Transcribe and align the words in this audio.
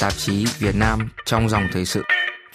tạp 0.00 0.12
chí 0.16 0.46
Việt 0.58 0.74
Nam 0.74 1.08
trong 1.24 1.48
dòng 1.48 1.68
thời 1.72 1.84
sự. 1.84 2.02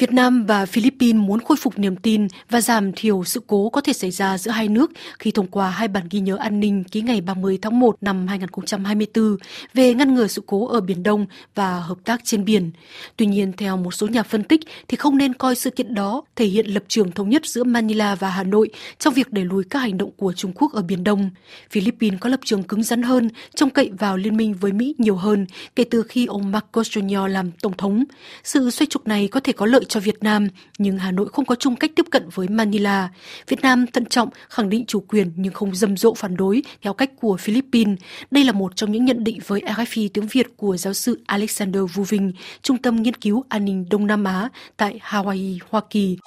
Việt 0.02 0.12
Nam 0.12 0.46
và 0.46 0.66
Philippines 0.66 1.22
muốn 1.22 1.40
khôi 1.42 1.58
phục 1.58 1.80
niềm 1.80 1.96
tin 1.96 2.28
và 2.50 2.62
giảm 2.62 2.92
thiểu 2.94 3.24
sự 3.24 3.42
cố 3.48 3.70
có 3.70 3.82
thể 3.82 3.94
xảy 3.94 4.12
ra 4.12 4.38
giữa 4.38 4.52
hai 4.52 4.68
nước 4.68 4.92
khi 5.20 5.32
thông 5.32 5.48
qua 5.48 5.70
hai 5.70 5.88
bản 5.88 6.08
ghi 6.12 6.20
nhớ 6.20 6.36
an 6.36 6.60
ninh 6.60 6.84
ký 6.84 7.02
ngày 7.02 7.22
30 7.22 7.60
tháng 7.62 7.80
1 7.80 7.98
năm 8.02 8.28
2024 8.28 9.38
về 9.74 9.94
ngăn 9.94 10.16
ngừa 10.16 10.28
sự 10.28 10.42
cố 10.46 10.68
ở 10.68 10.82
Biển 10.82 11.04
Đông 11.04 11.26
và 11.56 11.80
hợp 11.80 11.98
tác 12.06 12.22
trên 12.24 12.46
biển. 12.46 12.72
Tuy 13.18 13.26
nhiên, 13.26 13.54
theo 13.58 13.78
một 13.78 13.92
số 13.92 14.08
nhà 14.08 14.24
phân 14.24 14.44
tích 14.44 14.62
thì 14.88 14.98
không 14.98 15.18
nên 15.18 15.34
coi 15.34 15.56
sự 15.56 15.70
kiện 15.70 15.94
đó 15.94 16.24
thể 16.36 16.46
hiện 16.46 16.66
lập 16.66 16.84
trường 16.88 17.12
thống 17.12 17.30
nhất 17.30 17.46
giữa 17.46 17.64
Manila 17.64 18.16
và 18.16 18.30
Hà 18.30 18.44
Nội 18.44 18.70
trong 19.00 19.14
việc 19.14 19.34
đẩy 19.34 19.46
lùi 19.46 19.64
các 19.64 19.80
hành 19.80 19.98
động 19.98 20.12
của 20.18 20.34
Trung 20.34 20.52
Quốc 20.56 20.74
ở 20.74 20.82
Biển 20.82 21.04
Đông. 21.04 21.30
Philippines 21.72 22.20
có 22.20 22.30
lập 22.30 22.40
trường 22.46 22.64
cứng 22.64 22.84
rắn 22.84 23.02
hơn, 23.02 23.30
trông 23.56 23.70
cậy 23.70 23.92
vào 24.00 24.18
liên 24.18 24.38
minh 24.38 24.54
với 24.54 24.72
Mỹ 24.72 24.96
nhiều 24.98 25.16
hơn 25.16 25.46
kể 25.76 25.84
từ 25.84 26.04
khi 26.04 26.26
ông 26.26 26.52
Marcos 26.52 26.98
Jr. 26.98 27.28
làm 27.28 27.52
tổng 27.52 27.78
thống. 27.78 28.04
Sự 28.44 28.70
xoay 28.70 28.88
trục 28.88 29.08
này 29.08 29.28
có 29.28 29.40
thể 29.40 29.54
có 29.54 29.66
lợi 29.66 29.86
cho 29.92 30.00
Việt 30.00 30.24
Nam, 30.24 30.48
nhưng 30.78 30.98
Hà 30.98 31.12
Nội 31.12 31.30
không 31.34 31.46
có 31.46 31.56
chung 31.56 31.76
cách 31.76 31.92
tiếp 31.96 32.06
cận 32.12 32.30
với 32.34 32.48
Manila. 32.48 33.10
Việt 33.48 33.62
Nam 33.62 33.86
thận 33.88 34.06
trọng 34.06 34.30
khẳng 34.50 34.70
định 34.70 34.86
chủ 34.86 35.00
quyền 35.00 35.32
nhưng 35.36 35.54
không 35.54 35.76
dâm 35.76 35.98
dộ 35.98 36.14
phản 36.14 36.38
đối 36.38 36.64
theo 36.82 36.94
cách 36.94 37.12
của 37.20 37.38
Philippines. 37.38 38.00
Đây 38.32 38.44
là 38.44 38.52
một 38.52 38.76
trong 38.76 38.92
những 38.92 39.06
nhận 39.06 39.24
định 39.24 39.40
với 39.48 39.62
RFI 39.62 40.10
tiếng 40.14 40.28
Việt 40.28 40.48
của 40.58 40.78
giáo 40.78 40.94
sư 40.94 41.20
Alexander 41.26 41.84
Vu 41.94 42.04
Vinh, 42.04 42.32
Trung 42.62 42.78
tâm 42.78 43.02
Nghiên 43.02 43.14
cứu 43.14 43.44
An 43.50 43.66
ninh 43.66 43.86
Đông 43.90 44.08
Nam 44.08 44.24
Á 44.24 44.50
tại 44.78 45.00
Hawaii, 45.04 45.58
Hoa 45.70 45.82
Kỳ. 45.90 46.18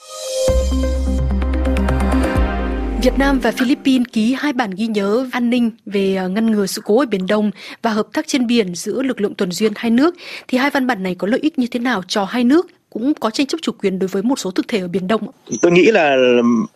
Việt 3.02 3.18
Nam 3.18 3.38
và 3.38 3.50
Philippines 3.50 4.06
ký 4.12 4.34
hai 4.38 4.52
bản 4.52 4.70
ghi 4.70 4.86
nhớ 4.86 5.28
an 5.32 5.50
ninh 5.50 5.70
về 5.86 6.16
à, 6.16 6.26
ngăn 6.26 6.50
ngừa 6.50 6.66
sự 6.66 6.82
cố 6.84 6.98
ở 6.98 7.06
Biển 7.06 7.26
Đông 7.26 7.50
và 7.82 7.90
hợp 7.90 8.06
tác 8.12 8.26
trên 8.26 8.46
biển 8.46 8.74
giữa 8.74 9.02
lực 9.02 9.20
lượng 9.20 9.34
tuần 9.34 9.52
duyên 9.52 9.72
hai 9.76 9.90
nước. 9.90 10.14
Thì 10.48 10.58
hai 10.58 10.70
văn 10.70 10.86
bản 10.86 11.02
này 11.02 11.14
có 11.14 11.26
lợi 11.26 11.40
ích 11.40 11.58
như 11.58 11.66
thế 11.66 11.80
nào 11.80 12.02
cho 12.08 12.24
hai 12.24 12.44
nước? 12.44 12.66
Cũng 12.94 13.14
có 13.14 13.30
tranh 13.30 13.46
chấp 13.46 13.58
chủ 13.62 13.72
quyền 13.72 13.98
đối 13.98 14.08
với 14.08 14.22
một 14.22 14.38
số 14.38 14.50
thực 14.50 14.68
thể 14.68 14.80
ở 14.80 14.88
Biển 14.88 15.08
Đông. 15.08 15.26
Tôi 15.62 15.72
nghĩ 15.72 15.84
là 15.84 16.16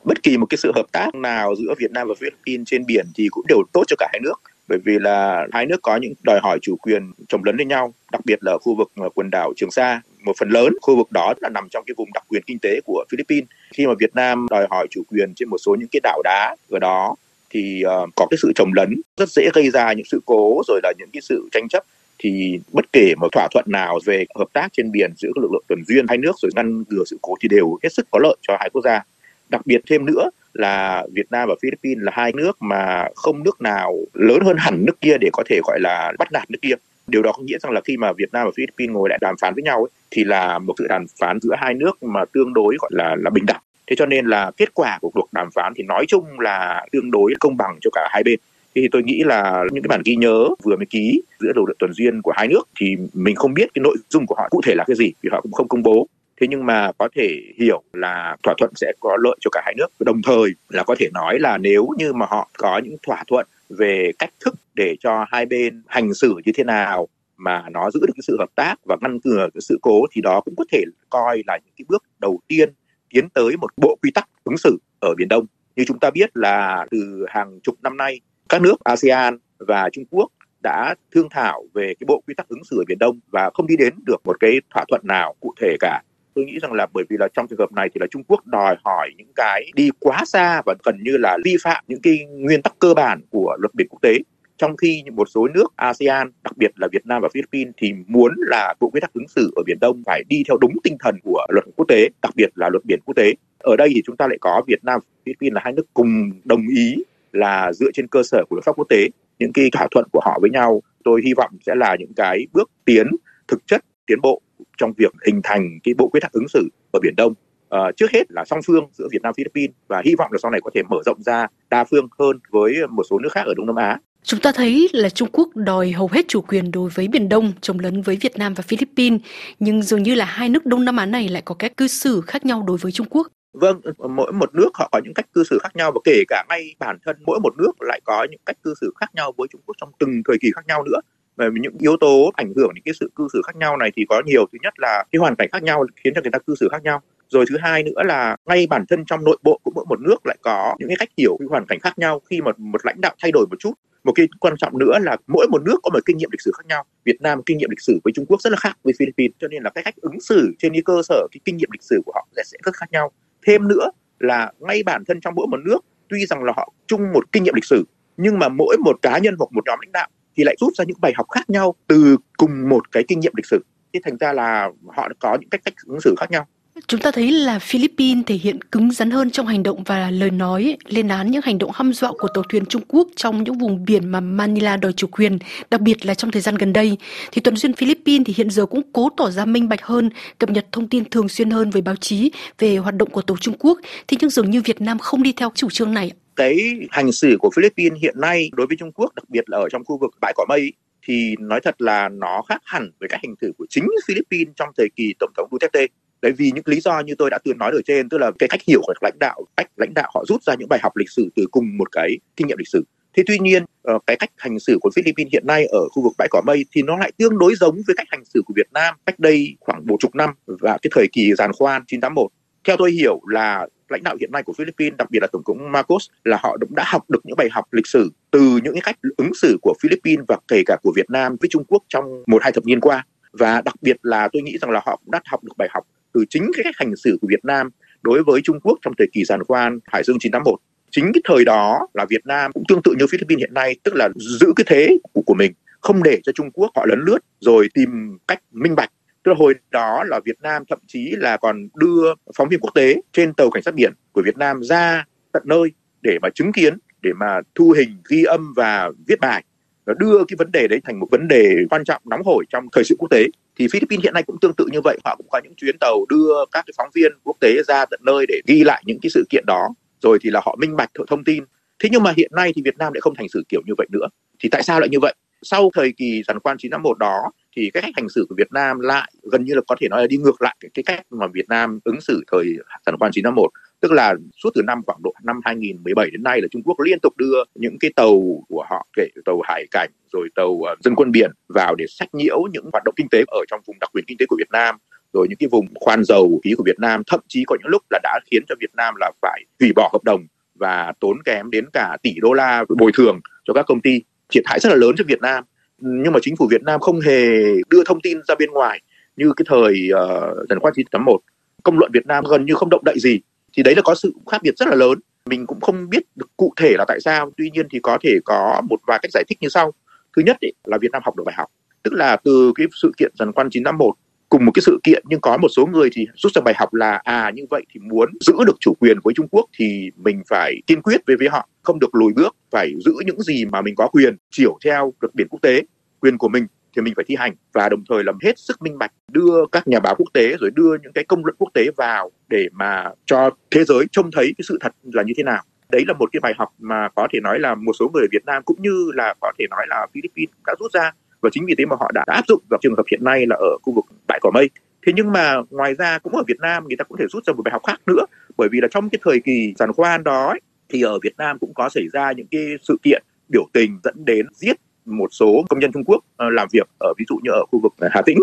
bất 0.04 0.22
kỳ 0.22 0.36
một 0.36 0.46
cái 0.46 0.58
sự 0.58 0.72
hợp 0.74 0.86
tác 0.92 1.14
nào 1.14 1.54
giữa 1.56 1.74
Việt 1.78 1.90
Nam 1.90 2.08
và 2.08 2.14
Philippines 2.20 2.66
trên 2.66 2.86
biển 2.86 3.06
thì 3.14 3.28
cũng 3.30 3.44
đều 3.48 3.62
tốt 3.72 3.82
cho 3.86 3.96
cả 3.98 4.08
hai 4.12 4.20
nước. 4.22 4.34
Bởi 4.68 4.78
vì 4.84 4.98
là 4.98 5.46
hai 5.52 5.66
nước 5.66 5.82
có 5.82 5.96
những 5.96 6.12
đòi 6.24 6.40
hỏi 6.42 6.58
chủ 6.62 6.76
quyền 6.76 7.12
chồng 7.28 7.44
lấn 7.44 7.56
lên 7.56 7.68
nhau, 7.68 7.94
đặc 8.12 8.20
biệt 8.24 8.38
là 8.40 8.58
khu 8.58 8.74
vực 8.74 8.90
à, 8.96 9.06
quần 9.14 9.30
đảo 9.30 9.52
Trường 9.56 9.70
Sa, 9.70 10.00
một 10.24 10.32
phần 10.38 10.48
lớn 10.48 10.72
khu 10.82 10.96
vực 10.96 11.12
đó 11.12 11.34
là 11.40 11.48
nằm 11.48 11.68
trong 11.70 11.84
cái 11.86 11.94
vùng 11.96 12.12
đặc 12.14 12.24
quyền 12.28 12.42
kinh 12.46 12.58
tế 12.58 12.80
của 12.84 13.04
Philippines. 13.10 13.48
Khi 13.72 13.86
mà 13.86 13.92
Việt 13.98 14.14
Nam 14.14 14.46
đòi 14.50 14.66
hỏi 14.70 14.86
chủ 14.90 15.02
quyền 15.08 15.34
trên 15.36 15.48
một 15.48 15.58
số 15.58 15.76
những 15.78 15.88
cái 15.92 16.00
đảo 16.02 16.22
đá 16.24 16.56
ở 16.70 16.78
đó 16.78 17.14
thì 17.50 17.82
à, 17.82 17.96
có 18.16 18.26
cái 18.30 18.38
sự 18.42 18.52
trồng 18.54 18.72
lấn, 18.72 19.00
rất 19.16 19.28
dễ 19.28 19.48
gây 19.54 19.70
ra 19.70 19.92
những 19.92 20.06
sự 20.06 20.20
cố 20.26 20.62
rồi 20.68 20.80
là 20.82 20.92
những 20.98 21.10
cái 21.12 21.20
sự 21.22 21.48
tranh 21.52 21.68
chấp 21.68 21.82
thì 22.18 22.60
bất 22.72 22.92
kể 22.92 23.14
một 23.20 23.28
thỏa 23.32 23.48
thuận 23.50 23.64
nào 23.68 23.98
về 24.04 24.24
hợp 24.34 24.48
tác 24.52 24.68
trên 24.72 24.90
biển 24.92 25.12
giữa 25.16 25.28
các 25.34 25.42
lực 25.42 25.52
lượng 25.52 25.64
tuần 25.68 25.82
duyên 25.86 26.06
hai 26.08 26.18
nước 26.18 26.32
rồi 26.38 26.50
ngăn 26.54 26.84
ngừa 26.88 27.04
sự 27.06 27.18
cố 27.22 27.34
thì 27.42 27.48
đều 27.48 27.78
hết 27.82 27.88
sức 27.92 28.06
có 28.10 28.18
lợi 28.22 28.36
cho 28.42 28.56
hai 28.60 28.70
quốc 28.72 28.82
gia. 28.84 29.02
Đặc 29.48 29.66
biệt 29.66 29.80
thêm 29.86 30.06
nữa 30.06 30.30
là 30.52 31.06
Việt 31.12 31.26
Nam 31.30 31.48
và 31.48 31.54
Philippines 31.62 32.04
là 32.04 32.12
hai 32.14 32.32
nước 32.32 32.62
mà 32.62 33.08
không 33.14 33.42
nước 33.42 33.60
nào 33.60 33.96
lớn 34.14 34.38
hơn 34.44 34.56
hẳn 34.58 34.84
nước 34.86 35.00
kia 35.00 35.18
để 35.20 35.28
có 35.32 35.42
thể 35.46 35.60
gọi 35.64 35.80
là 35.80 36.12
bắt 36.18 36.32
nạt 36.32 36.50
nước 36.50 36.58
kia. 36.62 36.74
Điều 37.06 37.22
đó 37.22 37.32
có 37.32 37.42
nghĩa 37.42 37.58
rằng 37.58 37.72
là 37.72 37.80
khi 37.84 37.96
mà 37.96 38.12
Việt 38.12 38.32
Nam 38.32 38.46
và 38.46 38.52
Philippines 38.56 38.94
ngồi 38.94 39.08
lại 39.08 39.18
đàm 39.20 39.34
phán 39.40 39.54
với 39.54 39.62
nhau 39.62 39.76
ấy, 39.78 39.90
thì 40.10 40.24
là 40.24 40.58
một 40.58 40.74
sự 40.78 40.86
đàm 40.88 41.06
phán 41.20 41.40
giữa 41.40 41.54
hai 41.58 41.74
nước 41.74 42.02
mà 42.02 42.24
tương 42.32 42.54
đối 42.54 42.76
gọi 42.80 42.90
là 42.92 43.16
là 43.18 43.30
bình 43.30 43.46
đẳng. 43.46 43.60
Thế 43.86 43.96
cho 43.96 44.06
nên 44.06 44.26
là 44.26 44.50
kết 44.56 44.74
quả 44.74 44.98
của 45.00 45.10
cuộc 45.14 45.28
đàm 45.32 45.48
phán 45.54 45.72
thì 45.76 45.82
nói 45.82 46.04
chung 46.08 46.40
là 46.40 46.86
tương 46.92 47.10
đối 47.10 47.34
công 47.40 47.56
bằng 47.56 47.78
cho 47.80 47.90
cả 47.92 48.08
hai 48.12 48.22
bên 48.22 48.38
thì 48.74 48.88
tôi 48.92 49.02
nghĩ 49.02 49.22
là 49.24 49.64
những 49.72 49.82
cái 49.82 49.88
bản 49.88 50.02
ghi 50.04 50.16
nhớ 50.16 50.48
vừa 50.64 50.76
mới 50.76 50.86
ký 50.86 51.22
giữa 51.40 51.52
đầu 51.54 51.66
tuần 51.78 51.92
duyên 51.92 52.22
của 52.22 52.32
hai 52.36 52.48
nước 52.48 52.68
thì 52.80 52.96
mình 53.14 53.36
không 53.36 53.54
biết 53.54 53.74
cái 53.74 53.80
nội 53.82 53.96
dung 54.10 54.26
của 54.26 54.34
họ 54.34 54.48
cụ 54.50 54.60
thể 54.64 54.74
là 54.74 54.84
cái 54.86 54.96
gì, 54.96 55.12
vì 55.22 55.30
họ 55.32 55.40
cũng 55.40 55.52
không 55.52 55.68
công 55.68 55.82
bố. 55.82 56.08
Thế 56.40 56.46
nhưng 56.50 56.66
mà 56.66 56.92
có 56.98 57.08
thể 57.16 57.42
hiểu 57.58 57.82
là 57.92 58.36
thỏa 58.42 58.54
thuận 58.58 58.70
sẽ 58.76 58.92
có 59.00 59.16
lợi 59.20 59.36
cho 59.40 59.50
cả 59.52 59.62
hai 59.64 59.74
nước. 59.78 59.86
Đồng 60.00 60.22
thời 60.22 60.50
là 60.68 60.82
có 60.82 60.94
thể 60.98 61.08
nói 61.14 61.38
là 61.38 61.58
nếu 61.58 61.88
như 61.98 62.12
mà 62.12 62.26
họ 62.26 62.50
có 62.58 62.80
những 62.84 62.96
thỏa 63.02 63.24
thuận 63.26 63.46
về 63.68 64.10
cách 64.18 64.30
thức 64.44 64.54
để 64.74 64.96
cho 65.00 65.24
hai 65.28 65.46
bên 65.46 65.82
hành 65.86 66.14
xử 66.14 66.34
như 66.44 66.52
thế 66.54 66.64
nào 66.64 67.08
mà 67.36 67.64
nó 67.70 67.90
giữ 67.90 68.00
được 68.00 68.12
cái 68.16 68.22
sự 68.26 68.36
hợp 68.38 68.48
tác 68.54 68.74
và 68.84 68.96
ngăn 69.00 69.18
ngừa 69.24 69.48
cái 69.54 69.60
sự 69.60 69.78
cố 69.82 70.06
thì 70.12 70.20
đó 70.20 70.40
cũng 70.44 70.54
có 70.56 70.64
thể 70.72 70.82
coi 71.10 71.42
là 71.46 71.58
những 71.64 71.74
cái 71.78 71.84
bước 71.88 72.04
đầu 72.18 72.40
tiên 72.48 72.72
tiến 73.10 73.28
tới 73.28 73.56
một 73.56 73.70
bộ 73.76 73.98
quy 74.02 74.10
tắc 74.14 74.28
ứng 74.44 74.58
xử 74.58 74.78
ở 75.00 75.14
biển 75.16 75.28
đông. 75.28 75.46
Như 75.76 75.84
chúng 75.86 75.98
ta 75.98 76.10
biết 76.10 76.30
là 76.34 76.86
từ 76.90 77.24
hàng 77.28 77.60
chục 77.62 77.74
năm 77.82 77.96
nay 77.96 78.20
các 78.48 78.62
nước 78.62 78.76
ASEAN 78.84 79.38
và 79.58 79.88
Trung 79.92 80.04
Quốc 80.10 80.30
đã 80.62 80.94
thương 81.14 81.28
thảo 81.30 81.64
về 81.74 81.94
cái 82.00 82.04
bộ 82.06 82.22
quy 82.26 82.34
tắc 82.34 82.48
ứng 82.48 82.64
xử 82.64 82.76
ở 82.80 82.84
Biển 82.88 82.98
Đông 82.98 83.20
và 83.30 83.50
không 83.54 83.66
đi 83.66 83.76
đến 83.76 83.94
được 84.06 84.16
một 84.24 84.36
cái 84.40 84.52
thỏa 84.74 84.84
thuận 84.88 85.00
nào 85.04 85.34
cụ 85.40 85.54
thể 85.60 85.76
cả. 85.80 86.02
Tôi 86.34 86.44
nghĩ 86.44 86.58
rằng 86.62 86.72
là 86.72 86.86
bởi 86.92 87.04
vì 87.08 87.16
là 87.20 87.28
trong 87.34 87.46
trường 87.48 87.58
hợp 87.58 87.72
này 87.72 87.88
thì 87.94 87.98
là 88.00 88.06
Trung 88.10 88.24
Quốc 88.24 88.46
đòi 88.46 88.76
hỏi 88.84 89.10
những 89.16 89.32
cái 89.36 89.70
đi 89.74 89.90
quá 89.98 90.24
xa 90.26 90.62
và 90.66 90.74
gần 90.84 90.98
như 91.02 91.16
là 91.16 91.38
vi 91.44 91.56
phạm 91.62 91.84
những 91.88 92.00
cái 92.02 92.26
nguyên 92.28 92.62
tắc 92.62 92.78
cơ 92.78 92.94
bản 92.94 93.20
của 93.30 93.56
luật 93.60 93.74
biển 93.74 93.88
quốc 93.90 94.02
tế 94.02 94.18
trong 94.58 94.76
khi 94.76 95.02
một 95.12 95.28
số 95.28 95.48
nước 95.48 95.72
ASEAN, 95.76 96.30
đặc 96.44 96.56
biệt 96.56 96.70
là 96.76 96.88
Việt 96.92 97.06
Nam 97.06 97.22
và 97.22 97.28
Philippines 97.34 97.74
thì 97.76 97.92
muốn 98.06 98.32
là 98.36 98.74
bộ 98.80 98.90
quy 98.90 99.00
tắc 99.00 99.12
ứng 99.12 99.28
xử 99.28 99.52
ở 99.56 99.62
Biển 99.66 99.78
Đông 99.80 100.02
phải 100.06 100.22
đi 100.28 100.42
theo 100.48 100.58
đúng 100.60 100.72
tinh 100.84 100.96
thần 101.00 101.16
của 101.24 101.46
luật 101.48 101.64
quốc 101.76 101.88
tế, 101.88 102.08
đặc 102.22 102.32
biệt 102.36 102.48
là 102.54 102.68
luật 102.68 102.84
biển 102.84 103.00
quốc 103.04 103.14
tế. 103.16 103.32
Ở 103.58 103.76
đây 103.76 103.88
thì 103.94 104.02
chúng 104.06 104.16
ta 104.16 104.26
lại 104.26 104.38
có 104.40 104.62
Việt 104.66 104.84
Nam 104.84 105.00
và 105.00 105.20
Philippines 105.24 105.54
là 105.54 105.60
hai 105.64 105.72
nước 105.72 105.86
cùng 105.94 106.30
đồng 106.44 106.68
ý 106.76 106.96
là 107.32 107.72
dựa 107.72 107.90
trên 107.94 108.06
cơ 108.06 108.22
sở 108.22 108.44
của 108.48 108.56
luật 108.56 108.64
pháp 108.64 108.72
quốc 108.76 108.88
tế 108.88 109.08
những 109.38 109.52
cái 109.52 109.68
thỏa 109.72 109.88
thuận 109.90 110.06
của 110.12 110.20
họ 110.24 110.38
với 110.40 110.50
nhau 110.50 110.82
tôi 111.04 111.20
hy 111.24 111.34
vọng 111.34 111.50
sẽ 111.66 111.74
là 111.74 111.96
những 111.98 112.12
cái 112.16 112.46
bước 112.52 112.70
tiến 112.84 113.06
thực 113.48 113.66
chất 113.66 113.84
tiến 114.06 114.18
bộ 114.22 114.40
trong 114.78 114.92
việc 114.96 115.12
hình 115.26 115.40
thành 115.44 115.78
cái 115.84 115.94
bộ 115.98 116.08
quy 116.08 116.20
tắc 116.20 116.32
ứng 116.32 116.48
xử 116.48 116.68
ở 116.92 117.00
biển 117.02 117.14
đông 117.16 117.34
à, 117.68 117.78
trước 117.96 118.10
hết 118.10 118.30
là 118.30 118.44
song 118.44 118.60
phương 118.66 118.86
giữa 118.92 119.08
Việt 119.12 119.22
Nam 119.22 119.34
Philippines 119.36 119.74
và 119.88 120.02
hy 120.04 120.14
vọng 120.18 120.32
là 120.32 120.38
sau 120.42 120.50
này 120.50 120.60
có 120.64 120.70
thể 120.74 120.82
mở 120.90 120.96
rộng 121.06 121.22
ra 121.22 121.46
đa 121.70 121.84
phương 121.84 122.08
hơn 122.18 122.38
với 122.50 122.74
một 122.90 123.02
số 123.10 123.18
nước 123.18 123.32
khác 123.32 123.42
ở 123.46 123.54
Đông 123.56 123.66
Nam 123.66 123.76
Á. 123.76 123.98
Chúng 124.22 124.40
ta 124.40 124.52
thấy 124.52 124.88
là 124.92 125.08
Trung 125.08 125.28
Quốc 125.32 125.48
đòi 125.54 125.90
hầu 125.90 126.08
hết 126.12 126.28
chủ 126.28 126.40
quyền 126.40 126.70
đối 126.70 126.90
với 126.90 127.08
Biển 127.08 127.28
Đông, 127.28 127.52
chống 127.60 127.78
lấn 127.78 128.02
với 128.02 128.16
Việt 128.16 128.38
Nam 128.38 128.54
và 128.54 128.62
Philippines, 128.62 129.20
nhưng 129.58 129.82
dường 129.82 130.02
như 130.02 130.14
là 130.14 130.24
hai 130.24 130.48
nước 130.48 130.66
Đông 130.66 130.84
Nam 130.84 130.96
Á 130.96 131.06
này 131.06 131.28
lại 131.28 131.42
có 131.44 131.54
cách 131.54 131.76
cư 131.76 131.86
xử 131.86 132.20
khác 132.20 132.44
nhau 132.44 132.64
đối 132.66 132.76
với 132.76 132.92
Trung 132.92 133.06
Quốc. 133.10 133.28
Vâng, 133.52 133.80
mỗi 133.98 134.32
một 134.32 134.54
nước 134.54 134.70
họ 134.74 134.88
có 134.92 135.00
những 135.04 135.14
cách 135.14 135.26
cư 135.34 135.44
xử 135.44 135.58
khác 135.62 135.76
nhau 135.76 135.92
và 135.92 136.00
kể 136.04 136.22
cả 136.28 136.44
ngay 136.48 136.74
bản 136.78 136.98
thân 137.04 137.16
mỗi 137.26 137.40
một 137.40 137.56
nước 137.58 137.72
lại 137.80 138.00
có 138.04 138.26
những 138.30 138.40
cách 138.46 138.56
cư 138.62 138.74
xử 138.80 138.92
khác 139.00 139.10
nhau 139.14 139.32
với 139.36 139.48
Trung 139.52 139.60
Quốc 139.66 139.74
trong 139.80 139.92
từng 139.98 140.22
thời 140.28 140.36
kỳ 140.40 140.50
khác 140.54 140.66
nhau 140.66 140.82
nữa. 140.84 141.00
Và 141.36 141.48
những 141.52 141.76
yếu 141.78 141.96
tố 142.00 142.30
ảnh 142.34 142.52
hưởng 142.56 142.74
đến 142.74 142.82
cái 142.84 142.94
sự 143.00 143.10
cư 143.16 143.28
xử 143.32 143.42
khác 143.46 143.56
nhau 143.56 143.76
này 143.76 143.90
thì 143.96 144.04
có 144.08 144.22
nhiều. 144.26 144.46
Thứ 144.52 144.58
nhất 144.62 144.74
là 144.78 145.04
cái 145.12 145.18
hoàn 145.18 145.34
cảnh 145.36 145.48
khác 145.52 145.62
nhau 145.62 145.86
khiến 146.04 146.12
cho 146.14 146.20
người 146.22 146.30
ta 146.30 146.38
cư 146.38 146.54
xử 146.60 146.68
khác 146.72 146.82
nhau. 146.82 147.02
Rồi 147.28 147.44
thứ 147.48 147.56
hai 147.62 147.82
nữa 147.82 148.02
là 148.04 148.36
ngay 148.46 148.66
bản 148.70 148.84
thân 148.88 149.04
trong 149.04 149.24
nội 149.24 149.38
bộ 149.42 149.60
của 149.62 149.70
mỗi 149.74 149.84
một 149.88 150.00
nước 150.00 150.26
lại 150.26 150.36
có 150.42 150.76
những 150.78 150.88
cái 150.88 150.96
cách 151.00 151.08
hiểu 151.16 151.36
cái 151.38 151.46
hoàn 151.50 151.66
cảnh 151.66 151.80
khác 151.80 151.98
nhau 151.98 152.20
khi 152.30 152.40
mà 152.40 152.52
một 152.58 152.86
lãnh 152.86 153.00
đạo 153.00 153.14
thay 153.22 153.32
đổi 153.32 153.46
một 153.50 153.56
chút 153.58 153.72
một 154.04 154.12
cái 154.14 154.26
quan 154.40 154.54
trọng 154.58 154.78
nữa 154.78 154.98
là 155.00 155.16
mỗi 155.26 155.48
một 155.48 155.62
nước 155.62 155.80
có 155.82 155.90
một 155.90 155.98
kinh 156.06 156.16
nghiệm 156.16 156.30
lịch 156.32 156.40
sử 156.40 156.50
khác 156.56 156.66
nhau 156.66 156.84
Việt 157.04 157.20
Nam 157.20 157.42
kinh 157.46 157.58
nghiệm 157.58 157.70
lịch 157.70 157.80
sử 157.80 157.98
với 158.04 158.12
Trung 158.12 158.26
Quốc 158.26 158.42
rất 158.42 158.50
là 158.50 158.56
khác 158.56 158.78
với 158.84 158.94
Philippines 158.98 159.32
cho 159.40 159.48
nên 159.48 159.62
là 159.62 159.70
cái 159.70 159.84
cách 159.84 159.94
ứng 159.96 160.20
xử 160.20 160.50
trên 160.58 160.72
cái 160.72 160.82
cơ 160.84 161.02
sở 161.08 161.26
cái 161.32 161.40
kinh 161.44 161.56
nghiệm 161.56 161.68
lịch 161.72 161.82
sử 161.82 162.00
của 162.06 162.12
họ 162.14 162.26
sẽ 162.36 162.58
rất 162.64 162.76
khác 162.76 162.86
nhau 162.92 163.12
thêm 163.48 163.68
nữa 163.68 163.90
là 164.18 164.52
ngay 164.60 164.82
bản 164.82 165.04
thân 165.08 165.20
trong 165.20 165.34
mỗi 165.34 165.46
một 165.46 165.56
nước, 165.64 165.80
tuy 166.08 166.26
rằng 166.26 166.44
là 166.44 166.52
họ 166.56 166.72
chung 166.86 167.12
một 167.12 167.32
kinh 167.32 167.42
nghiệm 167.42 167.54
lịch 167.54 167.64
sử, 167.64 167.84
nhưng 168.16 168.38
mà 168.38 168.48
mỗi 168.48 168.76
một 168.84 168.98
cá 169.02 169.18
nhân 169.18 169.34
hoặc 169.38 169.52
một 169.52 169.62
nhóm 169.66 169.78
lãnh 169.82 169.92
đạo 169.92 170.08
thì 170.36 170.44
lại 170.44 170.56
rút 170.60 170.72
ra 170.74 170.84
những 170.84 171.00
bài 171.00 171.12
học 171.16 171.26
khác 171.30 171.50
nhau 171.50 171.74
từ 171.86 172.16
cùng 172.36 172.68
một 172.68 172.92
cái 172.92 173.04
kinh 173.08 173.20
nghiệm 173.20 173.32
lịch 173.36 173.46
sử. 173.46 173.64
Thế 173.92 174.00
thành 174.04 174.16
ra 174.18 174.32
là 174.32 174.70
họ 174.86 175.08
có 175.18 175.36
những 175.40 175.50
cách 175.50 175.60
cách 175.64 175.74
ứng 175.86 176.00
xử 176.00 176.14
khác 176.18 176.30
nhau. 176.30 176.46
Chúng 176.86 177.00
ta 177.00 177.10
thấy 177.10 177.30
là 177.30 177.58
Philippines 177.58 178.24
thể 178.26 178.34
hiện 178.34 178.62
cứng 178.62 178.90
rắn 178.90 179.10
hơn 179.10 179.30
trong 179.30 179.46
hành 179.46 179.62
động 179.62 179.84
và 179.84 180.10
lời 180.10 180.30
nói 180.30 180.76
lên 180.86 181.08
án 181.08 181.30
những 181.30 181.42
hành 181.44 181.58
động 181.58 181.70
hăm 181.74 181.92
dọa 181.92 182.12
của 182.18 182.28
tàu 182.34 182.44
thuyền 182.48 182.66
Trung 182.66 182.82
Quốc 182.88 183.08
trong 183.16 183.44
những 183.44 183.58
vùng 183.58 183.84
biển 183.84 184.08
mà 184.08 184.20
Manila 184.20 184.76
đòi 184.76 184.92
chủ 184.92 185.06
quyền, 185.06 185.38
đặc 185.70 185.80
biệt 185.80 186.06
là 186.06 186.14
trong 186.14 186.30
thời 186.30 186.42
gian 186.42 186.54
gần 186.54 186.72
đây. 186.72 186.96
Thì 187.32 187.40
tuần 187.40 187.56
duyên 187.56 187.72
Philippines 187.72 188.26
thì 188.26 188.34
hiện 188.36 188.50
giờ 188.50 188.66
cũng 188.66 188.82
cố 188.92 189.08
tỏ 189.16 189.30
ra 189.30 189.44
minh 189.44 189.68
bạch 189.68 189.82
hơn, 189.82 190.10
cập 190.38 190.50
nhật 190.50 190.66
thông 190.72 190.88
tin 190.88 191.10
thường 191.10 191.28
xuyên 191.28 191.50
hơn 191.50 191.70
với 191.70 191.82
báo 191.82 191.96
chí 191.96 192.30
về 192.58 192.76
hoạt 192.76 192.94
động 192.94 193.10
của 193.10 193.22
tàu 193.22 193.36
Trung 193.36 193.54
Quốc. 193.58 193.78
Thì 194.08 194.16
nhưng 194.20 194.30
dường 194.30 194.50
như 194.50 194.62
Việt 194.64 194.80
Nam 194.80 194.98
không 194.98 195.22
đi 195.22 195.32
theo 195.32 195.50
chủ 195.54 195.70
trương 195.70 195.94
này. 195.94 196.12
Cái 196.36 196.58
hành 196.90 197.12
xử 197.12 197.36
của 197.40 197.50
Philippines 197.56 198.02
hiện 198.02 198.14
nay 198.20 198.50
đối 198.52 198.66
với 198.66 198.76
Trung 198.76 198.92
Quốc, 198.92 199.14
đặc 199.14 199.24
biệt 199.28 199.44
là 199.46 199.58
ở 199.58 199.68
trong 199.72 199.84
khu 199.84 199.98
vực 199.98 200.10
bãi 200.20 200.32
cỏ 200.36 200.44
mây, 200.48 200.72
thì 201.06 201.34
nói 201.40 201.60
thật 201.64 201.82
là 201.82 202.08
nó 202.08 202.42
khác 202.48 202.62
hẳn 202.64 202.90
với 203.00 203.08
cái 203.08 203.18
hành 203.22 203.34
xử 203.40 203.52
của 203.58 203.66
chính 203.68 203.86
Philippines 204.06 204.54
trong 204.56 204.68
thời 204.76 204.88
kỳ 204.96 205.14
Tổng 205.18 205.32
thống 205.36 205.48
Duterte 205.50 205.86
đấy 206.22 206.32
vì 206.32 206.50
những 206.54 206.64
lý 206.66 206.80
do 206.80 207.00
như 207.00 207.14
tôi 207.18 207.30
đã 207.30 207.38
từng 207.44 207.58
nói 207.58 207.70
ở 207.72 207.80
trên 207.86 208.08
tức 208.08 208.18
là 208.18 208.30
cái 208.38 208.48
cách 208.48 208.60
hiểu 208.66 208.80
của 208.82 208.94
lãnh 209.00 209.18
đạo 209.20 209.44
cách 209.56 209.66
lãnh 209.76 209.94
đạo 209.94 210.10
họ 210.14 210.24
rút 210.28 210.42
ra 210.42 210.54
những 210.58 210.68
bài 210.68 210.80
học 210.82 210.96
lịch 210.96 211.10
sử 211.10 211.28
từ 211.36 211.46
cùng 211.50 211.76
một 211.76 211.92
cái 211.92 212.18
kinh 212.36 212.46
nghiệm 212.46 212.58
lịch 212.58 212.68
sử. 212.68 212.84
Thế 213.16 213.22
tuy 213.26 213.38
nhiên 213.38 213.64
ờ, 213.82 213.98
cái 214.06 214.16
cách 214.16 214.30
hành 214.36 214.58
xử 214.58 214.78
của 214.80 214.90
Philippines 214.96 215.32
hiện 215.32 215.46
nay 215.46 215.66
ở 215.66 215.88
khu 215.88 216.02
vực 216.02 216.12
bãi 216.18 216.28
cỏ 216.30 216.42
mây 216.46 216.64
thì 216.72 216.82
nó 216.82 216.96
lại 216.96 217.12
tương 217.18 217.38
đối 217.38 217.54
giống 217.54 217.74
với 217.86 217.96
cách 217.96 218.06
hành 218.10 218.24
xử 218.24 218.42
của 218.46 218.54
Việt 218.56 218.72
Nam 218.72 218.94
cách 219.06 219.18
đây 219.18 219.56
khoảng 219.60 219.86
một 219.86 219.96
chục 220.00 220.14
năm 220.14 220.30
và 220.46 220.78
cái 220.82 220.90
thời 220.94 221.06
kỳ 221.12 221.34
giàn 221.34 221.52
khoan 221.52 221.82
981 221.86 222.30
theo 222.68 222.76
tôi 222.76 222.92
hiểu 222.92 223.20
là 223.26 223.66
lãnh 223.88 224.02
đạo 224.02 224.16
hiện 224.20 224.32
nay 224.32 224.42
của 224.42 224.52
Philippines, 224.52 224.96
đặc 224.98 225.10
biệt 225.10 225.18
là 225.22 225.28
Tổng 225.32 225.42
thống 225.46 225.72
Marcos, 225.72 226.06
là 226.24 226.38
họ 226.42 226.56
cũng 226.60 226.74
đã 226.74 226.84
học 226.86 227.10
được 227.10 227.20
những 227.24 227.36
bài 227.36 227.48
học 227.52 227.64
lịch 227.72 227.86
sử 227.86 228.12
từ 228.30 228.60
những 228.64 228.74
cái 228.74 228.82
cách 228.84 228.98
ứng 229.16 229.34
xử 229.34 229.58
của 229.62 229.74
Philippines 229.82 230.24
và 230.28 230.36
kể 230.48 230.62
cả 230.66 230.76
của 230.82 230.92
Việt 230.96 231.10
Nam 231.10 231.36
với 231.40 231.48
Trung 231.48 231.64
Quốc 231.64 231.82
trong 231.88 232.04
một 232.26 232.42
hai 232.42 232.52
thập 232.52 232.64
niên 232.64 232.80
qua. 232.80 233.06
Và 233.32 233.60
đặc 233.60 233.74
biệt 233.82 233.96
là 234.02 234.28
tôi 234.32 234.42
nghĩ 234.42 234.58
rằng 234.58 234.70
là 234.70 234.80
họ 234.84 234.96
cũng 234.96 235.10
đã 235.10 235.20
học 235.30 235.44
được 235.44 235.52
bài 235.58 235.68
học 235.72 235.84
từ 236.14 236.24
chính 236.30 236.50
cái 236.56 236.64
cách 236.64 236.74
hành 236.78 236.96
xử 236.96 237.18
của 237.20 237.28
Việt 237.30 237.44
Nam 237.44 237.70
đối 238.02 238.22
với 238.22 238.40
Trung 238.44 238.60
Quốc 238.60 238.78
trong 238.82 238.94
thời 238.98 239.06
kỳ 239.12 239.24
giàn 239.24 239.44
khoan 239.44 239.78
Hải 239.86 240.02
Dương 240.04 240.16
981 240.20 240.60
chính 240.90 241.10
cái 241.14 241.20
thời 241.24 241.44
đó 241.44 241.86
là 241.94 242.06
Việt 242.10 242.26
Nam 242.26 242.52
cũng 242.52 242.62
tương 242.68 242.82
tự 242.82 242.94
như 242.98 243.06
Philippines 243.10 243.40
hiện 243.40 243.54
nay 243.54 243.76
tức 243.82 243.94
là 243.94 244.08
giữ 244.16 244.52
cái 244.56 244.64
thế 244.68 244.98
của, 245.12 245.22
của 245.26 245.34
mình 245.34 245.52
không 245.80 246.02
để 246.02 246.20
cho 246.22 246.32
Trung 246.32 246.50
Quốc 246.50 246.70
họ 246.76 246.86
lấn 246.86 247.00
lướt 247.06 247.18
rồi 247.40 247.68
tìm 247.74 248.18
cách 248.28 248.42
minh 248.52 248.74
bạch. 248.74 248.90
Tức 249.22 249.32
là 249.32 249.36
hồi 249.38 249.54
đó 249.70 250.04
là 250.04 250.20
Việt 250.24 250.40
Nam 250.42 250.62
thậm 250.68 250.78
chí 250.86 251.14
là 251.18 251.36
còn 251.36 251.68
đưa 251.74 252.14
phóng 252.36 252.48
viên 252.48 252.60
quốc 252.60 252.70
tế 252.74 252.96
trên 253.12 253.34
tàu 253.34 253.50
cảnh 253.50 253.62
sát 253.62 253.74
biển 253.74 253.92
của 254.12 254.22
Việt 254.24 254.36
Nam 254.36 254.62
ra 254.62 255.04
tận 255.32 255.42
nơi 255.46 255.70
để 256.02 256.18
mà 256.22 256.28
chứng 256.34 256.52
kiến 256.52 256.78
để 257.02 257.10
mà 257.20 257.40
thu 257.54 257.70
hình 257.70 257.96
ghi 258.10 258.24
âm 258.24 258.52
và 258.56 258.90
viết 259.06 259.20
bài. 259.20 259.44
Nó 259.86 259.94
đưa 259.94 260.24
cái 260.28 260.36
vấn 260.38 260.52
đề 260.52 260.68
đấy 260.68 260.80
thành 260.84 261.00
một 261.00 261.06
vấn 261.10 261.28
đề 261.28 261.54
quan 261.70 261.84
trọng 261.84 262.02
nóng 262.04 262.22
hổi 262.24 262.44
trong 262.48 262.64
thời 262.72 262.84
sự 262.84 262.96
quốc 262.98 263.08
tế 263.10 263.26
thì 263.58 263.68
Philippines 263.72 264.04
hiện 264.04 264.14
nay 264.14 264.22
cũng 264.22 264.40
tương 264.40 264.54
tự 264.54 264.66
như 264.72 264.80
vậy. 264.84 264.98
Họ 265.04 265.14
cũng 265.16 265.26
có 265.30 265.40
những 265.44 265.54
chuyến 265.56 265.76
tàu 265.80 266.04
đưa 266.08 266.44
các 266.52 266.64
cái 266.66 266.74
phóng 266.76 266.88
viên 266.94 267.12
quốc 267.24 267.36
tế 267.40 267.62
ra 267.66 267.84
tận 267.90 268.00
nơi 268.04 268.26
để 268.28 268.40
ghi 268.46 268.64
lại 268.64 268.82
những 268.86 268.98
cái 269.02 269.10
sự 269.10 269.24
kiện 269.30 269.44
đó. 269.46 269.68
Rồi 270.02 270.18
thì 270.22 270.30
là 270.30 270.40
họ 270.44 270.56
minh 270.60 270.76
bạch 270.76 270.90
thông 271.08 271.24
tin. 271.24 271.44
Thế 271.78 271.88
nhưng 271.92 272.02
mà 272.02 272.12
hiện 272.16 272.30
nay 272.34 272.52
thì 272.56 272.62
Việt 272.64 272.78
Nam 272.78 272.92
lại 272.92 273.00
không 273.00 273.14
thành 273.14 273.28
xử 273.28 273.42
kiểu 273.48 273.60
như 273.66 273.72
vậy 273.78 273.86
nữa. 273.90 274.06
Thì 274.38 274.48
tại 274.48 274.62
sao 274.62 274.80
lại 274.80 274.88
như 274.88 275.00
vậy? 275.00 275.14
Sau 275.42 275.70
thời 275.74 275.92
kỳ 275.92 276.22
giàn 276.26 276.38
khoan 276.40 276.58
951 276.58 276.98
đó 276.98 277.30
thì 277.56 277.70
cái 277.74 277.82
cách 277.82 277.92
hành 277.96 278.08
xử 278.08 278.26
của 278.28 278.34
Việt 278.38 278.52
Nam 278.52 278.80
lại 278.80 279.12
gần 279.32 279.44
như 279.44 279.54
là 279.54 279.60
có 279.68 279.76
thể 279.80 279.88
nói 279.88 280.00
là 280.00 280.06
đi 280.06 280.16
ngược 280.16 280.42
lại 280.42 280.56
cái, 280.60 280.70
cái 280.74 280.82
cách 280.82 281.06
mà 281.10 281.26
Việt 281.32 281.48
Nam 281.48 281.80
ứng 281.84 282.00
xử 282.00 282.22
thời 282.32 282.46
giàn 282.86 282.96
khoan 282.98 283.12
951 283.12 283.50
tức 283.80 283.92
là 283.92 284.14
suốt 284.42 284.50
từ 284.54 284.62
năm 284.62 284.80
khoảng 284.86 285.02
độ 285.02 285.12
năm 285.22 285.40
2017 285.44 286.10
đến 286.10 286.22
nay 286.22 286.40
là 286.40 286.48
Trung 286.50 286.62
Quốc 286.62 286.76
liên 286.84 286.98
tục 287.02 287.16
đưa 287.16 287.44
những 287.54 287.78
cái 287.80 287.90
tàu 287.96 288.20
của 288.48 288.64
họ 288.70 288.86
kể 288.96 289.08
tàu 289.24 289.40
hải 289.44 289.66
cảnh 289.70 289.90
rồi 290.12 290.28
tàu 290.34 290.60
ờ, 290.66 290.74
dân 290.80 290.94
quân 290.94 291.12
biển 291.12 291.30
vào 291.48 291.74
để 291.74 291.84
sách 291.88 292.14
nhiễu 292.14 292.38
những 292.52 292.70
hoạt 292.72 292.84
động 292.84 292.94
kinh 292.96 293.08
tế 293.10 293.24
ở 293.26 293.40
trong 293.48 293.60
vùng 293.66 293.78
đặc 293.80 293.90
quyền 293.92 294.04
kinh 294.06 294.18
tế 294.18 294.26
của 294.28 294.36
Việt 294.38 294.50
Nam 294.52 294.76
rồi 295.12 295.26
những 295.28 295.38
cái 295.38 295.48
vùng 295.52 295.66
khoan 295.74 296.04
dầu 296.04 296.40
khí 296.44 296.54
của 296.56 296.62
Việt 296.66 296.78
Nam. 296.78 297.02
Thậm 297.06 297.20
chí 297.28 297.44
có 297.46 297.56
những 297.60 297.70
lúc 297.70 297.82
là 297.90 297.98
đã 298.02 298.20
khiến 298.30 298.42
cho 298.48 298.54
Việt 298.60 298.74
Nam 298.76 298.94
là 299.00 299.10
phải 299.22 299.44
hủy 299.60 299.72
bỏ 299.76 299.90
hợp 299.92 300.04
đồng 300.04 300.26
và 300.54 300.92
tốn 301.00 301.22
kém 301.24 301.50
đến 301.50 301.64
cả 301.72 301.96
tỷ 302.02 302.14
đô 302.20 302.32
la 302.32 302.64
bồi 302.78 302.92
thường 302.94 303.20
cho 303.44 303.54
các 303.54 303.66
công 303.68 303.80
ty. 303.80 304.02
Thiệt 304.28 304.44
hại 304.46 304.60
rất 304.60 304.70
là 304.70 304.76
lớn 304.76 304.90
cho 304.98 305.04
Việt 305.08 305.20
Nam. 305.20 305.44
Nhưng 305.78 306.12
mà 306.12 306.18
chính 306.22 306.36
phủ 306.36 306.46
Việt 306.50 306.62
Nam 306.62 306.80
không 306.80 307.00
hề 307.00 307.28
đưa 307.70 307.84
thông 307.86 308.00
tin 308.00 308.18
ra 308.28 308.34
bên 308.38 308.50
ngoài 308.50 308.80
như 309.16 309.32
cái 309.36 309.44
thời 309.48 309.88
ờ, 309.92 310.34
uh, 310.42 310.48
Trần 310.48 310.58
Quang 310.58 310.74
981 310.76 311.20
công 311.62 311.78
luận 311.78 311.90
Việt 311.94 312.06
Nam 312.06 312.24
gần 312.30 312.46
như 312.46 312.54
không 312.54 312.70
động 312.70 312.84
đậy 312.84 312.98
gì 312.98 313.20
thì 313.56 313.62
đấy 313.62 313.74
là 313.74 313.82
có 313.82 313.94
sự 313.94 314.12
khác 314.30 314.42
biệt 314.42 314.56
rất 314.56 314.68
là 314.68 314.74
lớn. 314.74 314.98
Mình 315.26 315.46
cũng 315.46 315.60
không 315.60 315.90
biết 315.90 316.02
được 316.16 316.36
cụ 316.36 316.52
thể 316.56 316.74
là 316.78 316.84
tại 316.88 316.98
sao. 317.00 317.30
Tuy 317.36 317.50
nhiên 317.50 317.66
thì 317.70 317.78
có 317.82 317.98
thể 318.02 318.18
có 318.24 318.62
một 318.70 318.76
vài 318.86 318.98
cách 319.02 319.10
giải 319.12 319.24
thích 319.28 319.38
như 319.40 319.48
sau. 319.48 319.72
Thứ 320.16 320.22
nhất 320.22 320.36
ý, 320.40 320.48
là 320.64 320.78
Việt 320.80 320.88
Nam 320.92 321.02
học 321.04 321.16
được 321.16 321.24
bài 321.26 321.34
học. 321.38 321.48
Tức 321.82 321.92
là 321.92 322.16
từ 322.16 322.52
cái 322.54 322.66
sự 322.82 322.92
kiện 322.96 323.12
dần 323.18 323.32
Quan 323.32 323.50
951 323.50 323.94
cùng 324.28 324.44
một 324.44 324.52
cái 324.54 324.62
sự 324.62 324.78
kiện 324.84 325.02
nhưng 325.08 325.20
có 325.20 325.36
một 325.36 325.48
số 325.56 325.66
người 325.66 325.88
thì 325.92 326.06
rút 326.16 326.32
ra 326.34 326.42
bài 326.42 326.54
học 326.58 326.74
là 326.74 327.00
à 327.04 327.30
như 327.34 327.42
vậy 327.50 327.64
thì 327.74 327.80
muốn 327.80 328.08
giữ 328.20 328.34
được 328.46 328.56
chủ 328.60 328.74
quyền 328.80 328.98
với 329.04 329.14
Trung 329.14 329.28
Quốc 329.30 329.46
thì 329.58 329.90
mình 329.96 330.22
phải 330.28 330.54
kiên 330.66 330.82
quyết 330.82 331.00
với 331.06 331.16
với 331.16 331.28
họ. 331.28 331.48
Không 331.62 331.78
được 331.78 331.94
lùi 331.94 332.12
bước 332.12 332.36
phải 332.50 332.72
giữ 332.84 332.92
những 333.06 333.20
gì 333.20 333.44
mà 333.44 333.62
mình 333.62 333.74
có 333.74 333.88
quyền 333.88 334.16
chiều 334.30 334.58
theo 334.64 334.92
luật 335.00 335.14
biển 335.14 335.26
quốc 335.30 335.42
tế 335.42 335.62
quyền 336.00 336.18
của 336.18 336.28
mình 336.28 336.46
thì 336.76 336.82
mình 336.82 336.94
phải 336.96 337.04
thi 337.08 337.14
hành 337.18 337.34
và 337.52 337.68
đồng 337.68 337.84
thời 337.88 338.04
làm 338.04 338.18
hết 338.22 338.38
sức 338.38 338.62
minh 338.62 338.78
bạch 338.78 338.92
đưa 339.12 339.46
các 339.52 339.68
nhà 339.68 339.80
báo 339.80 339.94
quốc 339.94 340.08
tế 340.14 340.36
rồi 340.40 340.50
đưa 340.54 340.76
những 340.82 340.92
cái 340.92 341.04
công 341.04 341.24
luận 341.24 341.36
quốc 341.38 341.48
tế 341.54 341.70
vào 341.76 342.10
để 342.28 342.48
mà 342.52 342.84
cho 343.06 343.30
thế 343.50 343.64
giới 343.64 343.86
trông 343.92 344.10
thấy 344.10 344.24
cái 344.38 344.44
sự 344.48 344.58
thật 344.60 344.72
là 344.92 345.02
như 345.02 345.12
thế 345.16 345.22
nào. 345.22 345.42
Đấy 345.70 345.84
là 345.88 345.94
một 345.94 346.08
cái 346.12 346.20
bài 346.20 346.32
học 346.38 346.48
mà 346.58 346.88
có 346.94 347.08
thể 347.12 347.20
nói 347.20 347.38
là 347.40 347.54
một 347.54 347.72
số 347.78 347.90
người 347.94 348.02
ở 348.02 348.08
Việt 348.12 348.24
Nam 348.26 348.42
cũng 348.42 348.62
như 348.62 348.90
là 348.94 349.14
có 349.20 349.32
thể 349.38 349.46
nói 349.50 349.66
là 349.68 349.86
Philippines 349.94 350.34
đã 350.46 350.54
rút 350.60 350.72
ra. 350.72 350.92
Và 351.20 351.30
chính 351.32 351.46
vì 351.46 351.54
thế 351.58 351.66
mà 351.66 351.76
họ 351.80 351.90
đã 351.94 352.04
áp 352.06 352.22
dụng 352.28 352.42
vào 352.50 352.58
trường 352.62 352.74
hợp 352.76 352.84
hiện 352.90 353.04
nay 353.04 353.26
là 353.26 353.36
ở 353.36 353.58
khu 353.62 353.72
vực 353.74 353.84
bãi 354.08 354.18
cỏ 354.22 354.30
mây. 354.34 354.50
Thế 354.86 354.92
nhưng 354.96 355.12
mà 355.12 355.36
ngoài 355.50 355.74
ra 355.74 355.98
cũng 355.98 356.16
ở 356.16 356.22
Việt 356.26 356.40
Nam 356.40 356.64
người 356.68 356.76
ta 356.76 356.84
cũng 356.84 356.98
thể 356.98 357.04
rút 357.10 357.24
ra 357.24 357.32
một 357.32 357.42
bài 357.42 357.52
học 357.52 357.62
khác 357.66 357.80
nữa. 357.86 358.04
Bởi 358.36 358.48
vì 358.52 358.60
là 358.60 358.68
trong 358.70 358.90
cái 358.90 358.98
thời 359.04 359.20
kỳ 359.20 359.54
giàn 359.58 359.72
khoan 359.72 360.04
đó 360.04 360.26
ấy, 360.26 360.40
thì 360.68 360.82
ở 360.82 360.98
Việt 361.02 361.16
Nam 361.18 361.38
cũng 361.38 361.54
có 361.54 361.68
xảy 361.68 361.84
ra 361.92 362.12
những 362.12 362.26
cái 362.30 362.56
sự 362.62 362.76
kiện 362.82 363.02
biểu 363.28 363.46
tình 363.52 363.78
dẫn 363.84 364.04
đến 364.04 364.26
giết 364.34 364.56
một 364.88 365.08
số 365.10 365.44
công 365.48 365.58
nhân 365.58 365.72
Trung 365.72 365.84
Quốc 365.84 366.04
ờ, 366.16 366.30
làm 366.30 366.48
việc 366.52 366.68
ở, 366.80 366.92
ví 366.98 367.04
dụ 367.08 367.16
như 367.22 367.30
ở 367.30 367.44
khu 367.50 367.60
vực 367.62 367.72
Hà 367.90 368.02
Tĩnh, 368.02 368.18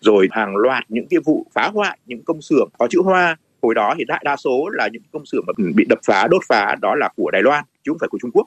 rồi 0.00 0.28
hàng 0.30 0.56
loạt 0.56 0.84
những 0.88 1.06
cái 1.10 1.20
vụ 1.24 1.46
phá 1.54 1.70
hoại 1.74 1.98
những 2.06 2.22
công 2.24 2.42
xưởng 2.42 2.68
có 2.78 2.86
chữ 2.90 3.00
hoa. 3.04 3.36
Hồi 3.62 3.74
đó 3.74 3.94
thì 3.98 4.04
đại 4.04 4.22
đa 4.24 4.36
số 4.36 4.68
là 4.72 4.88
những 4.92 5.02
công 5.12 5.26
xưởng 5.26 5.44
mà 5.46 5.52
bị 5.74 5.84
đập 5.88 5.98
phá, 6.06 6.28
đốt 6.30 6.42
phá, 6.48 6.76
đó 6.82 6.94
là 6.94 7.08
của 7.16 7.30
Đài 7.30 7.42
Loan, 7.42 7.64
chứ 7.84 7.92
không 7.92 7.98
phải 7.98 8.08
của 8.08 8.18
Trung 8.22 8.30
Quốc. 8.30 8.46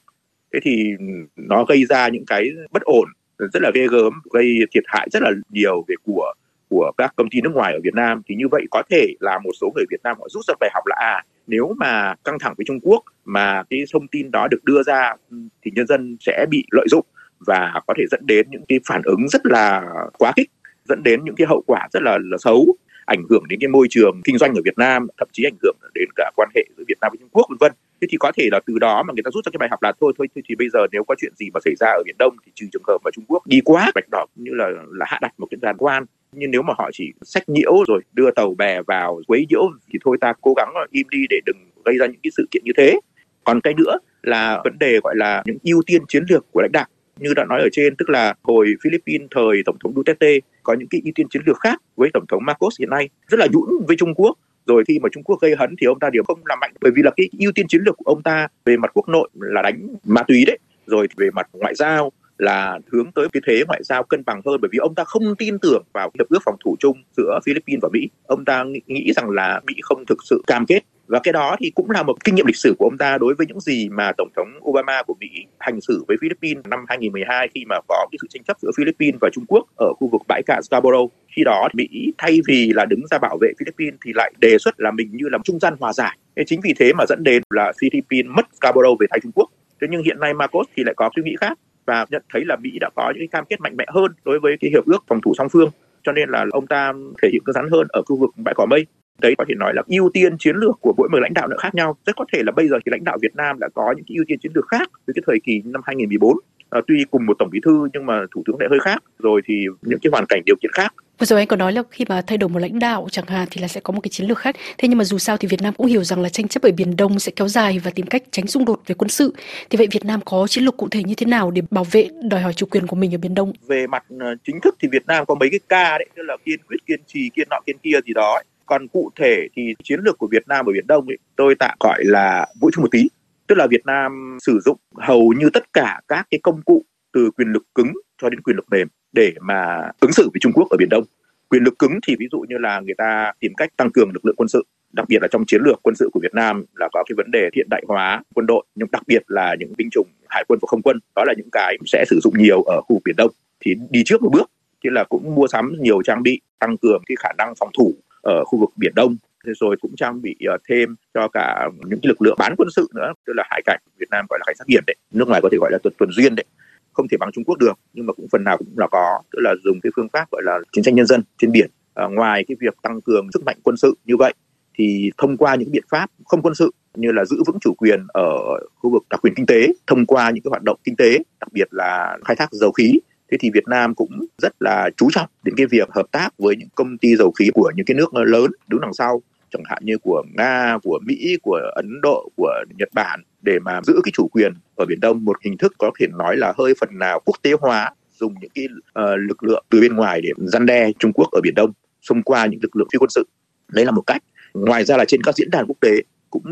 Thế 0.53 0.59
thì 0.63 0.93
nó 1.35 1.63
gây 1.63 1.85
ra 1.85 2.07
những 2.07 2.25
cái 2.25 2.49
bất 2.71 2.81
ổn, 2.81 3.07
rất 3.37 3.61
là 3.61 3.71
ghê 3.73 3.87
gớm, 3.87 4.13
gây 4.33 4.59
thiệt 4.71 4.83
hại 4.87 5.07
rất 5.11 5.23
là 5.23 5.31
nhiều 5.49 5.85
về 5.87 5.95
của 6.03 6.33
của 6.69 6.91
các 6.97 7.13
công 7.15 7.29
ty 7.29 7.41
nước 7.41 7.51
ngoài 7.53 7.73
ở 7.73 7.79
Việt 7.83 7.93
Nam. 7.93 8.21
Thì 8.27 8.35
như 8.35 8.45
vậy 8.51 8.65
có 8.71 8.83
thể 8.89 9.07
là 9.19 9.39
một 9.43 9.51
số 9.61 9.71
người 9.75 9.85
Việt 9.89 10.03
Nam 10.03 10.17
họ 10.19 10.27
rút 10.29 10.45
ra 10.47 10.53
bài 10.59 10.69
học 10.73 10.83
là 10.87 10.95
à 10.99 11.23
nếu 11.47 11.73
mà 11.77 12.15
căng 12.23 12.39
thẳng 12.39 12.53
với 12.57 12.65
Trung 12.65 12.79
Quốc 12.83 13.03
mà 13.25 13.63
cái 13.69 13.83
thông 13.93 14.07
tin 14.07 14.31
đó 14.31 14.47
được 14.51 14.63
đưa 14.63 14.83
ra, 14.83 15.13
thì 15.31 15.71
nhân 15.75 15.87
dân 15.87 16.17
sẽ 16.19 16.45
bị 16.49 16.65
lợi 16.71 16.85
dụng 16.89 17.05
và 17.47 17.81
có 17.87 17.93
thể 17.97 18.03
dẫn 18.11 18.25
đến 18.25 18.47
những 18.49 18.65
cái 18.67 18.79
phản 18.87 19.01
ứng 19.03 19.27
rất 19.27 19.45
là 19.45 19.83
quá 20.17 20.33
kích 20.35 20.51
dẫn 20.85 21.03
đến 21.03 21.25
những 21.25 21.35
cái 21.35 21.47
hậu 21.47 21.63
quả 21.67 21.87
rất 21.93 22.03
là, 22.03 22.17
là 22.21 22.37
xấu 22.37 22.75
ảnh 23.05 23.23
hưởng 23.29 23.43
đến 23.49 23.59
cái 23.59 23.67
môi 23.67 23.87
trường 23.89 24.21
kinh 24.23 24.37
doanh 24.37 24.53
ở 24.53 24.61
Việt 24.65 24.77
Nam 24.77 25.07
thậm 25.17 25.27
chí 25.31 25.43
ảnh 25.43 25.57
hưởng 25.63 25.75
đến 25.93 26.09
cả 26.15 26.31
quan 26.35 26.49
hệ 26.55 26.63
giữa 26.77 26.83
Việt 26.87 26.97
Nam 27.01 27.11
với 27.11 27.17
Trung 27.19 27.29
Quốc 27.31 27.45
vân 27.49 27.57
vân. 27.57 27.71
Thế 28.01 28.07
thì 28.11 28.17
có 28.17 28.31
thể 28.37 28.49
là 28.51 28.59
từ 28.65 28.79
đó 28.79 29.03
mà 29.03 29.13
người 29.13 29.23
ta 29.23 29.31
rút 29.33 29.45
ra 29.45 29.49
cái 29.53 29.57
bài 29.57 29.69
học 29.69 29.83
là 29.83 29.93
thôi 30.01 30.13
thôi 30.17 30.27
thì 30.35 30.55
bây 30.55 30.69
giờ 30.69 30.79
nếu 30.91 31.03
có 31.03 31.15
chuyện 31.17 31.33
gì 31.35 31.49
mà 31.53 31.59
xảy 31.65 31.73
ra 31.79 31.87
ở 31.87 32.03
biển 32.05 32.15
Đông 32.19 32.35
thì 32.45 32.51
trừ 32.55 32.65
trường 32.73 32.83
hợp 32.87 32.97
mà 33.03 33.11
Trung 33.13 33.25
Quốc 33.27 33.47
đi 33.47 33.61
quá 33.65 33.91
bạch 33.95 34.09
đỏ 34.11 34.25
như 34.35 34.51
là 34.53 34.69
là 34.91 35.05
hạ 35.09 35.19
đặt 35.21 35.33
một 35.37 35.47
cái 35.51 35.57
giàn 35.61 35.77
quan 35.77 36.05
nhưng 36.31 36.51
nếu 36.51 36.61
mà 36.61 36.73
họ 36.77 36.89
chỉ 36.93 37.11
sách 37.21 37.49
nhiễu 37.49 37.83
rồi 37.87 38.01
đưa 38.13 38.31
tàu 38.31 38.55
bè 38.57 38.81
vào 38.81 39.21
quấy 39.27 39.45
nhiễu 39.49 39.71
thì 39.93 39.99
thôi 40.05 40.17
ta 40.21 40.33
cố 40.41 40.53
gắng 40.57 40.73
im 40.91 41.09
đi 41.09 41.25
để 41.29 41.39
đừng 41.45 41.57
gây 41.85 41.97
ra 41.97 42.05
những 42.05 42.19
cái 42.23 42.31
sự 42.37 42.47
kiện 42.51 42.63
như 42.65 42.71
thế. 42.77 42.99
Còn 43.43 43.61
cái 43.61 43.73
nữa 43.73 43.97
là 44.21 44.61
vấn 44.63 44.79
đề 44.79 44.99
gọi 45.03 45.15
là 45.15 45.43
những 45.45 45.57
ưu 45.63 45.81
tiên 45.85 46.01
chiến 46.07 46.23
lược 46.29 46.45
của 46.51 46.61
lãnh 46.61 46.71
đạo 46.71 46.85
như 47.19 47.33
đã 47.35 47.45
nói 47.45 47.61
ở 47.61 47.67
trên, 47.71 47.95
tức 47.95 48.09
là 48.09 48.33
hồi 48.43 48.73
Philippines 48.83 49.27
thời 49.31 49.61
tổng 49.65 49.77
thống 49.83 49.93
Duterte 49.95 50.37
có 50.63 50.73
những 50.73 50.87
cái 50.87 51.01
ưu 51.05 51.11
tiên 51.15 51.27
chiến 51.29 51.41
lược 51.45 51.59
khác 51.59 51.81
với 51.95 52.09
tổng 52.13 52.25
thống 52.27 52.45
Marcos 52.45 52.79
hiện 52.79 52.89
nay, 52.89 53.09
rất 53.27 53.39
là 53.39 53.47
nhũn 53.51 53.85
với 53.87 53.95
Trung 53.97 54.13
Quốc. 54.15 54.37
Rồi 54.65 54.83
khi 54.87 54.99
mà 54.99 55.09
Trung 55.11 55.23
Quốc 55.23 55.41
gây 55.41 55.55
hấn 55.55 55.75
thì 55.81 55.87
ông 55.87 55.99
ta 55.99 56.09
đều 56.09 56.23
không 56.27 56.39
làm 56.45 56.59
mạnh, 56.61 56.73
bởi 56.81 56.91
vì 56.95 57.01
là 57.01 57.11
cái 57.17 57.29
ưu 57.39 57.51
tiên 57.51 57.67
chiến 57.67 57.81
lược 57.85 57.97
của 57.97 58.11
ông 58.11 58.23
ta 58.23 58.47
về 58.65 58.77
mặt 58.77 58.91
quốc 58.93 59.09
nội 59.09 59.29
là 59.33 59.61
đánh 59.61 59.87
ma 60.03 60.23
túy 60.27 60.43
đấy, 60.47 60.57
rồi 60.87 61.07
về 61.17 61.29
mặt 61.33 61.47
ngoại 61.53 61.75
giao 61.75 62.11
là 62.43 62.79
hướng 62.91 63.11
tới 63.11 63.27
cái 63.33 63.41
thế 63.47 63.63
ngoại 63.67 63.83
giao 63.83 64.03
cân 64.03 64.23
bằng 64.25 64.41
hơn, 64.45 64.61
bởi 64.61 64.69
vì 64.71 64.77
ông 64.77 64.95
ta 64.95 65.03
không 65.03 65.35
tin 65.37 65.59
tưởng 65.59 65.83
vào 65.93 66.11
hiệp 66.19 66.29
ước 66.29 66.39
phòng 66.45 66.55
thủ 66.65 66.75
chung 66.79 66.97
giữa 67.17 67.39
Philippines 67.45 67.81
và 67.81 67.89
Mỹ. 67.93 68.09
Ông 68.27 68.45
ta 68.45 68.63
nghĩ 68.87 69.13
rằng 69.15 69.29
là 69.29 69.61
Mỹ 69.67 69.73
không 69.81 70.05
thực 70.05 70.17
sự 70.23 70.43
cam 70.47 70.65
kết 70.65 70.79
và 71.07 71.19
cái 71.23 71.33
đó 71.33 71.55
thì 71.59 71.71
cũng 71.75 71.91
là 71.91 72.03
một 72.03 72.23
kinh 72.23 72.35
nghiệm 72.35 72.45
lịch 72.45 72.55
sử 72.55 72.75
của 72.79 72.85
ông 72.85 72.97
ta 72.97 73.17
đối 73.17 73.33
với 73.33 73.47
những 73.47 73.59
gì 73.59 73.89
mà 73.89 74.11
tổng 74.17 74.29
thống 74.35 74.47
Obama 74.69 75.03
của 75.03 75.15
Mỹ 75.19 75.27
hành 75.59 75.81
xử 75.81 76.05
với 76.07 76.17
Philippines 76.21 76.65
năm 76.65 76.85
2012 76.87 77.47
khi 77.55 77.65
mà 77.69 77.75
có 77.87 78.07
cái 78.11 78.17
sự 78.21 78.27
tranh 78.29 78.43
chấp 78.43 78.57
giữa 78.61 78.71
Philippines 78.77 79.19
và 79.21 79.29
Trung 79.33 79.45
Quốc 79.47 79.67
ở 79.75 79.93
khu 79.93 80.09
vực 80.11 80.21
bãi 80.27 80.41
cạn 80.45 80.63
Scarborough. 80.63 81.11
Khi 81.35 81.43
đó 81.43 81.67
Mỹ, 81.73 82.13
thay 82.17 82.39
vì 82.47 82.71
là 82.73 82.85
đứng 82.85 83.07
ra 83.11 83.17
bảo 83.17 83.37
vệ 83.41 83.47
Philippines 83.59 83.99
thì 84.05 84.11
lại 84.15 84.33
đề 84.41 84.57
xuất 84.59 84.79
là 84.79 84.91
mình 84.91 85.09
như 85.11 85.29
là 85.29 85.37
trung 85.43 85.59
gian 85.59 85.73
hòa 85.79 85.93
giải. 85.93 86.17
Thế 86.35 86.43
chính 86.47 86.61
vì 86.63 86.73
thế 86.79 86.93
mà 86.93 87.05
dẫn 87.09 87.23
đến 87.23 87.43
là 87.49 87.71
Philippines 87.81 88.31
mất 88.35 88.45
Scarborough 88.55 88.99
về 88.99 89.07
tay 89.09 89.19
Trung 89.23 89.31
Quốc. 89.35 89.49
Thế 89.81 89.87
nhưng 89.91 90.03
hiện 90.03 90.19
nay 90.19 90.33
Marcos 90.33 90.67
thì 90.75 90.83
lại 90.83 90.93
có 90.97 91.09
suy 91.15 91.23
nghĩ 91.23 91.35
khác 91.41 91.57
và 91.85 92.05
nhận 92.09 92.23
thấy 92.33 92.43
là 92.45 92.55
Mỹ 92.55 92.71
đã 92.79 92.89
có 92.95 93.13
những 93.15 93.29
cam 93.29 93.45
kết 93.49 93.61
mạnh 93.61 93.75
mẽ 93.77 93.85
hơn 93.87 94.11
đối 94.25 94.39
với 94.39 94.57
cái 94.59 94.71
hiệp 94.71 94.85
ước 94.85 95.03
phòng 95.07 95.21
thủ 95.21 95.33
song 95.37 95.47
phương, 95.49 95.69
cho 96.03 96.11
nên 96.11 96.29
là 96.29 96.45
ông 96.51 96.67
ta 96.67 96.93
thể 97.21 97.29
hiện 97.31 97.41
cứng 97.45 97.53
rắn 97.53 97.69
hơn 97.71 97.87
ở 97.89 98.01
khu 98.05 98.17
vực 98.17 98.29
bãi 98.35 98.53
cỏ 98.57 98.65
mây. 98.65 98.85
Đấy, 99.21 99.35
có 99.37 99.45
thể 99.47 99.55
nói 99.55 99.73
là 99.75 99.81
ưu 99.87 100.09
tiên 100.13 100.37
chiến 100.39 100.55
lược 100.55 100.81
của 100.81 100.93
mỗi 100.97 101.09
một 101.09 101.17
lãnh 101.19 101.33
đạo 101.33 101.47
nữa 101.47 101.57
khác 101.59 101.75
nhau. 101.75 101.97
Rất 102.05 102.15
có 102.15 102.25
thể 102.33 102.43
là 102.45 102.51
bây 102.51 102.67
giờ 102.67 102.77
thì 102.85 102.89
lãnh 102.89 103.03
đạo 103.03 103.17
Việt 103.21 103.35
Nam 103.35 103.59
đã 103.59 103.67
có 103.73 103.93
những 103.97 104.05
cái 104.07 104.15
ưu 104.15 104.25
tiên 104.27 104.39
chiến 104.39 104.51
lược 104.55 104.67
khác 104.67 104.89
với 105.07 105.13
cái 105.13 105.23
thời 105.27 105.39
kỳ 105.43 105.61
năm 105.65 105.81
2014 105.85 106.37
à, 106.73 106.81
tuy 106.87 107.05
cùng 107.11 107.25
một 107.25 107.33
tổng 107.39 107.49
bí 107.51 107.59
thư 107.65 107.87
nhưng 107.93 108.05
mà 108.05 108.21
thủ 108.35 108.43
tướng 108.45 108.55
lại 108.59 108.67
hơi 108.69 108.79
khác 108.79 109.03
rồi 109.19 109.41
thì 109.45 109.65
những 109.81 109.99
cái 109.99 110.09
hoàn 110.11 110.25
cảnh 110.29 110.41
điều 110.45 110.55
kiện 110.61 110.71
khác 110.73 110.93
Vừa 111.19 111.25
rồi 111.25 111.39
anh 111.39 111.47
có 111.47 111.55
nói 111.55 111.73
là 111.73 111.83
khi 111.91 112.05
mà 112.09 112.21
thay 112.21 112.37
đổi 112.37 112.49
một 112.49 112.59
lãnh 112.59 112.79
đạo 112.79 113.07
chẳng 113.11 113.25
hạn 113.27 113.47
thì 113.51 113.61
là 113.61 113.67
sẽ 113.67 113.81
có 113.81 113.93
một 113.93 113.99
cái 114.03 114.09
chiến 114.09 114.27
lược 114.27 114.37
khác. 114.37 114.55
Thế 114.77 114.87
nhưng 114.87 114.97
mà 114.97 115.03
dù 115.03 115.17
sao 115.17 115.37
thì 115.37 115.47
Việt 115.47 115.61
Nam 115.61 115.73
cũng 115.73 115.87
hiểu 115.87 116.03
rằng 116.03 116.21
là 116.21 116.29
tranh 116.29 116.47
chấp 116.47 116.63
ở 116.63 116.71
Biển 116.77 116.95
Đông 116.95 117.19
sẽ 117.19 117.31
kéo 117.35 117.47
dài 117.47 117.79
và 117.83 117.91
tìm 117.95 118.05
cách 118.05 118.23
tránh 118.31 118.47
xung 118.47 118.65
đột 118.65 118.81
về 118.87 118.95
quân 118.95 119.09
sự. 119.09 119.33
Thì 119.69 119.77
vậy 119.77 119.87
Việt 119.91 120.05
Nam 120.05 120.19
có 120.25 120.47
chiến 120.47 120.63
lược 120.63 120.77
cụ 120.77 120.87
thể 120.91 121.03
như 121.03 121.15
thế 121.15 121.25
nào 121.25 121.51
để 121.51 121.61
bảo 121.71 121.85
vệ 121.91 122.09
đòi 122.29 122.41
hỏi 122.41 122.53
chủ 122.53 122.65
quyền 122.65 122.87
của 122.87 122.95
mình 122.95 123.15
ở 123.15 123.17
Biển 123.17 123.35
Đông? 123.35 123.53
Về 123.67 123.87
mặt 123.87 124.03
ờ, 124.19 124.35
chính 124.43 124.61
thức 124.61 124.75
thì 124.81 124.87
Việt 124.91 125.07
Nam 125.07 125.25
có 125.25 125.35
mấy 125.35 125.49
cái 125.49 125.59
ca 125.69 125.97
đấy, 125.97 126.07
tức 126.15 126.23
là 126.23 126.37
kiên 126.45 126.59
quyết, 126.67 126.77
kiên 126.87 126.99
trì, 127.07 127.29
kiên 127.35 127.47
nọ, 127.49 127.59
kiên 127.65 127.77
kia 127.77 127.99
gì 128.05 128.13
đó. 128.13 128.33
Ấy. 128.33 128.43
Còn 128.65 128.87
cụ 128.87 129.11
thể 129.15 129.47
thì 129.55 129.73
chiến 129.83 129.99
lược 130.03 130.17
của 130.17 130.27
Việt 130.27 130.47
Nam 130.47 130.65
ở 130.65 130.71
Biển 130.73 130.87
Đông 130.87 131.07
ấy, 131.07 131.17
tôi 131.35 131.55
tạm 131.59 131.77
gọi 131.79 132.03
là 132.05 132.47
mũi 132.61 132.71
thư 132.75 132.81
một 132.81 132.91
tí. 132.91 133.07
Tức 133.47 133.55
là 133.55 133.67
Việt 133.67 133.85
Nam 133.85 134.37
sử 134.41 134.59
dụng 134.65 134.77
hầu 134.95 135.33
như 135.39 135.49
tất 135.49 135.73
cả 135.73 135.99
các 136.07 136.27
cái 136.31 136.39
công 136.43 136.61
cụ 136.61 136.85
từ 137.13 137.31
quyền 137.31 137.47
lực 137.47 137.63
cứng 137.75 137.93
cho 138.21 138.29
đến 138.29 138.41
quyền 138.41 138.55
lực 138.55 138.65
mềm 138.71 138.87
để 139.11 139.33
mà 139.41 139.91
ứng 139.99 140.11
xử 140.11 140.29
với 140.33 140.39
Trung 140.39 140.51
Quốc 140.55 140.67
ở 140.69 140.77
Biển 140.77 140.89
Đông. 140.89 141.03
Quyền 141.49 141.63
lực 141.63 141.79
cứng 141.79 141.99
thì 142.07 142.15
ví 142.19 142.27
dụ 142.31 142.39
như 142.49 142.57
là 142.57 142.79
người 142.79 142.95
ta 142.97 143.31
tìm 143.39 143.53
cách 143.57 143.77
tăng 143.77 143.91
cường 143.91 144.11
lực 144.13 144.25
lượng 144.25 144.35
quân 144.37 144.47
sự, 144.47 144.63
đặc 144.93 145.05
biệt 145.09 145.21
là 145.21 145.27
trong 145.31 145.45
chiến 145.45 145.61
lược 145.65 145.79
quân 145.83 145.95
sự 145.95 146.09
của 146.13 146.19
Việt 146.23 146.33
Nam 146.33 146.65
là 146.75 146.89
có 146.93 147.03
cái 147.07 147.13
vấn 147.17 147.31
đề 147.31 147.49
hiện 147.55 147.67
đại 147.69 147.83
hóa 147.87 148.23
quân 148.33 148.45
đội, 148.45 148.65
nhưng 148.75 148.87
đặc 148.91 149.03
biệt 149.07 149.23
là 149.27 149.55
những 149.59 149.73
binh 149.77 149.89
chủng 149.91 150.07
hải 150.29 150.43
quân 150.47 150.59
và 150.61 150.65
không 150.67 150.81
quân, 150.81 150.99
đó 151.15 151.23
là 151.25 151.33
những 151.37 151.49
cái 151.51 151.77
sẽ 151.85 152.05
sử 152.07 152.19
dụng 152.23 152.33
nhiều 152.37 152.63
ở 152.63 152.81
khu 152.81 153.01
Biển 153.05 153.15
Đông 153.17 153.31
thì 153.59 153.75
đi 153.89 154.03
trước 154.05 154.21
một 154.21 154.29
bước 154.33 154.51
tức 154.83 154.89
là 154.89 155.03
cũng 155.03 155.35
mua 155.35 155.47
sắm 155.47 155.75
nhiều 155.79 156.01
trang 156.01 156.23
bị 156.23 156.41
tăng 156.59 156.77
cường 156.77 157.03
cái 157.05 157.15
khả 157.19 157.29
năng 157.37 157.53
phòng 157.55 157.69
thủ 157.77 157.93
ở 158.21 158.43
khu 158.45 158.59
vực 158.59 158.69
biển 158.75 158.91
Đông 158.95 159.15
rồi 159.43 159.77
cũng 159.81 159.95
trang 159.95 160.21
bị 160.21 160.35
ờ, 160.47 160.57
thêm 160.69 160.95
cho 161.13 161.27
cả 161.27 161.69
những 161.85 161.99
cái 162.01 162.07
lực 162.07 162.21
lượng 162.21 162.35
bán 162.39 162.55
quân 162.57 162.69
sự 162.75 162.87
nữa 162.95 163.13
tức 163.25 163.33
là 163.35 163.43
hải 163.49 163.61
cảnh 163.65 163.79
Việt 163.99 164.05
Nam 164.11 164.25
gọi 164.29 164.39
là 164.39 164.43
cảnh 164.47 164.55
sát 164.59 164.65
biển 164.67 164.83
đấy. 164.87 164.95
Nước 165.11 165.27
ngoài 165.27 165.41
có 165.43 165.49
thể 165.51 165.57
gọi 165.61 165.71
là 165.71 165.77
tuần 165.83 165.93
tuần 165.97 166.11
duyên 166.11 166.35
đấy. 166.35 166.45
Không 166.93 167.07
thể 167.07 167.17
bằng 167.17 167.31
Trung 167.31 167.43
Quốc 167.43 167.57
được 167.59 167.79
nhưng 167.93 168.05
mà 168.05 168.13
cũng 168.13 168.27
phần 168.31 168.43
nào 168.43 168.57
cũng 168.57 168.67
là 168.77 168.87
có 168.91 169.21
tức 169.31 169.39
là 169.41 169.53
dùng 169.63 169.79
cái 169.83 169.91
phương 169.95 170.09
pháp 170.13 170.31
gọi 170.31 170.41
là 170.45 170.59
chiến 170.71 170.83
tranh 170.83 170.95
nhân 170.95 171.05
dân 171.05 171.23
trên 171.37 171.51
biển. 171.51 171.69
À, 171.93 172.07
ngoài 172.07 172.45
cái 172.47 172.57
việc 172.59 172.73
tăng 172.81 173.01
cường 173.01 173.27
sức 173.33 173.43
mạnh 173.45 173.57
quân 173.63 173.77
sự 173.77 173.93
như 174.05 174.17
vậy 174.19 174.33
thì 174.77 175.11
thông 175.17 175.37
qua 175.37 175.55
những 175.55 175.71
biện 175.71 175.83
pháp 175.89 176.09
không 176.25 176.41
quân 176.41 176.55
sự 176.55 176.71
như 176.95 177.11
là 177.11 177.25
giữ 177.25 177.37
vững 177.47 177.57
chủ 177.61 177.73
quyền 177.73 177.99
ở 178.07 178.37
khu 178.75 178.89
vực 178.89 179.03
đặc 179.09 179.19
quyền 179.21 179.33
kinh 179.35 179.45
tế 179.45 179.67
thông 179.87 180.05
qua 180.05 180.29
những 180.29 180.43
cái 180.43 180.49
hoạt 180.49 180.63
động 180.63 180.79
kinh 180.83 180.95
tế 180.95 181.17
đặc 181.39 181.53
biệt 181.53 181.67
là 181.71 182.17
khai 182.25 182.35
thác 182.35 182.51
dầu 182.51 182.71
khí 182.71 182.99
thế 183.33 183.37
thì 183.39 183.49
Việt 183.53 183.67
Nam 183.67 183.95
cũng 183.95 184.25
rất 184.41 184.53
là 184.59 184.89
chú 184.97 185.09
trọng 185.11 185.27
đến 185.43 185.55
cái 185.57 185.65
việc 185.65 185.89
hợp 185.91 186.05
tác 186.11 186.29
với 186.37 186.55
những 186.55 186.67
công 186.75 186.97
ty 186.97 187.15
dầu 187.15 187.31
khí 187.31 187.49
của 187.53 187.71
những 187.75 187.85
cái 187.85 187.95
nước 187.95 188.13
lớn 188.13 188.51
đứng 188.67 188.81
đằng 188.81 188.93
sau 188.93 189.21
chẳng 189.53 189.63
hạn 189.65 189.85
như 189.85 189.97
của 189.97 190.23
Nga, 190.37 190.77
của 190.83 190.99
Mỹ, 191.05 191.37
của 191.41 191.59
Ấn 191.75 192.01
Độ, 192.01 192.29
của 192.35 192.53
Nhật 192.77 192.89
Bản 192.93 193.23
để 193.41 193.59
mà 193.59 193.81
giữ 193.83 194.01
cái 194.03 194.11
chủ 194.13 194.27
quyền 194.27 194.53
ở 194.75 194.85
Biển 194.85 194.99
Đông 194.99 195.25
một 195.25 195.37
hình 195.43 195.57
thức 195.57 195.73
có 195.77 195.91
thể 195.99 196.07
nói 196.07 196.37
là 196.37 196.53
hơi 196.57 196.73
phần 196.79 196.89
nào 196.99 197.19
quốc 197.25 197.35
tế 197.41 197.51
hóa 197.61 197.91
dùng 198.19 198.35
những 198.41 198.51
cái 198.55 198.65
uh, 198.65 199.19
lực 199.19 199.43
lượng 199.43 199.65
từ 199.69 199.81
bên 199.81 199.95
ngoài 199.95 200.21
để 200.21 200.29
răn 200.37 200.65
đe 200.65 200.91
Trung 200.99 201.13
Quốc 201.13 201.31
ở 201.31 201.41
Biển 201.43 201.55
Đông 201.55 201.71
xông 202.01 202.23
qua 202.23 202.45
những 202.45 202.59
lực 202.63 202.75
lượng 202.75 202.87
phi 202.93 202.97
quân 202.97 203.09
sự. 203.09 203.23
Đấy 203.67 203.85
là 203.85 203.91
một 203.91 204.01
cách. 204.07 204.23
Ngoài 204.53 204.83
ra 204.83 204.97
là 204.97 205.05
trên 205.05 205.23
các 205.23 205.35
diễn 205.35 205.49
đàn 205.49 205.65
quốc 205.67 205.77
tế 205.81 205.91
cũng 206.29 206.43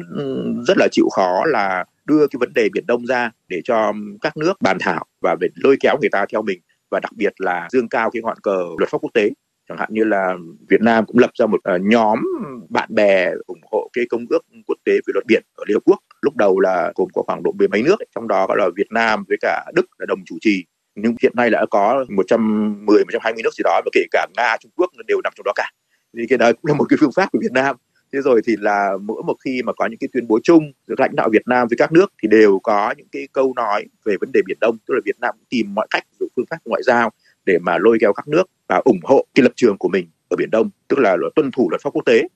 rất 0.67 0.77
là 0.77 0.87
chịu 0.91 1.09
khó 1.15 1.43
là 1.45 1.85
đưa 2.05 2.27
cái 2.27 2.37
vấn 2.39 2.53
đề 2.53 2.69
Biển 2.73 2.83
Đông 2.87 3.05
ra 3.05 3.31
để 3.47 3.61
cho 3.63 3.93
các 4.21 4.37
nước 4.37 4.61
bàn 4.61 4.77
thảo 4.79 5.05
và 5.21 5.35
để 5.39 5.47
lôi 5.55 5.77
kéo 5.79 5.97
người 6.01 6.09
ta 6.09 6.25
theo 6.31 6.41
mình 6.41 6.59
và 6.91 6.99
đặc 6.99 7.11
biệt 7.15 7.33
là 7.37 7.67
dương 7.71 7.89
cao 7.89 8.11
cái 8.11 8.21
ngọn 8.21 8.37
cờ 8.43 8.57
luật 8.77 8.89
pháp 8.89 8.97
quốc 9.01 9.11
tế 9.13 9.29
chẳng 9.69 9.77
hạn 9.77 9.89
như 9.91 10.03
là 10.03 10.37
Việt 10.69 10.81
Nam 10.81 11.05
cũng 11.05 11.17
lập 11.17 11.31
ra 11.33 11.45
một 11.45 11.59
uh, 11.75 11.81
nhóm 11.81 12.19
bạn 12.69 12.89
bè 12.95 13.31
ủng 13.47 13.61
hộ 13.71 13.89
cái 13.93 14.05
công 14.09 14.25
ước 14.29 14.45
quốc 14.67 14.77
tế 14.85 14.93
về 14.93 15.11
luật 15.13 15.25
biển 15.27 15.43
ở 15.55 15.63
Liên 15.67 15.75
Hợp 15.75 15.81
Quốc 15.85 15.99
lúc 16.21 16.35
đầu 16.35 16.59
là 16.59 16.91
gồm 16.95 17.07
có 17.13 17.23
khoảng 17.27 17.43
độ 17.43 17.51
mười 17.51 17.67
mấy 17.67 17.81
nước 17.83 17.95
trong 18.15 18.27
đó 18.27 18.45
có 18.47 18.55
là 18.55 18.69
Việt 18.75 18.91
Nam 18.91 19.23
với 19.27 19.37
cả 19.41 19.65
Đức 19.75 19.85
là 19.97 20.05
đồng 20.05 20.19
chủ 20.25 20.37
trì. 20.41 20.65
Nhưng 20.95 21.15
hiện 21.21 21.31
nay 21.35 21.49
đã 21.49 21.65
có 21.71 22.05
110 22.09 23.03
120 23.05 23.43
nước 23.43 23.53
gì 23.53 23.61
đó 23.63 23.81
và 23.85 23.89
kể 23.93 24.01
cả 24.11 24.27
Nga 24.37 24.57
Trung 24.59 24.71
Quốc 24.75 24.91
đều 25.07 25.21
nằm 25.23 25.33
trong 25.35 25.43
đó 25.43 25.51
cả. 25.55 25.71
Thì 26.17 26.25
cái 26.29 26.37
đó 26.37 26.51
cũng 26.51 26.65
là 26.65 26.73
một 26.73 26.85
cái 26.89 26.97
phương 26.99 27.11
pháp 27.15 27.31
của 27.31 27.39
Việt 27.41 27.51
Nam. 27.51 27.75
Thế 28.13 28.21
rồi 28.21 28.41
thì 28.47 28.55
là 28.59 28.97
mỗi 29.01 29.23
một 29.23 29.35
khi 29.45 29.61
mà 29.63 29.73
có 29.73 29.85
những 29.85 29.99
cái 29.99 30.07
tuyên 30.13 30.27
bố 30.27 30.39
chung 30.43 30.71
giữa 30.87 30.95
lãnh 30.97 31.15
đạo 31.15 31.29
Việt 31.29 31.47
Nam 31.47 31.67
với 31.67 31.77
các 31.77 31.91
nước 31.91 32.13
thì 32.21 32.27
đều 32.27 32.59
có 32.63 32.93
những 32.97 33.07
cái 33.11 33.27
câu 33.33 33.53
nói 33.55 33.85
về 34.05 34.15
vấn 34.21 34.31
đề 34.33 34.41
biển 34.45 34.57
Đông. 34.61 34.77
Tức 34.87 34.93
là 34.93 35.01
Việt 35.05 35.19
Nam 35.19 35.35
tìm 35.49 35.75
mọi 35.75 35.87
cách 35.89 36.03
dùng 36.19 36.29
phương 36.35 36.45
pháp 36.49 36.57
ngoại 36.65 36.83
giao 36.83 37.11
để 37.45 37.57
mà 37.61 37.77
lôi 37.77 37.97
kéo 38.01 38.13
các 38.13 38.27
nước 38.27 38.43
là 38.71 38.81
ủng 38.85 38.99
hộ 39.03 39.25
cái 39.35 39.43
lập 39.43 39.51
trường 39.55 39.77
của 39.77 39.89
mình 39.89 40.07
ở 40.29 40.35
biển 40.35 40.51
Đông, 40.51 40.69
tức 40.87 40.99
là 40.99 41.17
tuân 41.35 41.51
thủ 41.51 41.69
luật 41.69 41.81
pháp 41.81 41.89
quốc 41.93 42.05
tế. 42.05 42.27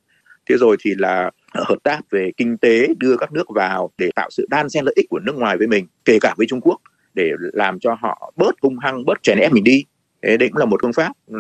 Thế 0.50 0.56
rồi 0.58 0.78
thì 0.80 0.92
là 0.98 1.32
ờ, 1.52 1.64
hợp 1.68 1.78
tác 1.84 2.00
về 2.12 2.32
kinh 2.38 2.58
tế, 2.58 2.88
đưa 2.98 3.18
các 3.18 3.32
nước 3.32 3.50
vào 3.50 3.92
để 3.98 4.10
tạo 4.16 4.30
sự 4.32 4.46
đan 4.50 4.70
xen 4.70 4.86
lợi 4.86 4.94
ích 4.98 5.06
của 5.10 5.20
nước 5.20 5.36
ngoài 5.36 5.58
với 5.58 5.68
mình, 5.68 5.88
kể 6.06 6.18
cả 6.22 6.34
với 6.38 6.48
Trung 6.48 6.62
Quốc, 6.62 6.82
để 7.14 7.32
làm 7.54 7.80
cho 7.80 7.98
họ 8.02 8.34
bớt 8.36 8.56
hung 8.62 8.78
hăng, 8.80 9.06
bớt 9.06 9.24
chèn 9.24 9.38
ép 9.38 9.52
mình 9.52 9.64
đi. 9.64 9.84
Thế 10.24 10.38
đấy 10.38 10.50
cũng 10.50 10.58
là 10.58 10.66
một 10.66 10.80
phương 10.82 10.94
pháp. 10.94 11.12
Ừ, 11.28 11.38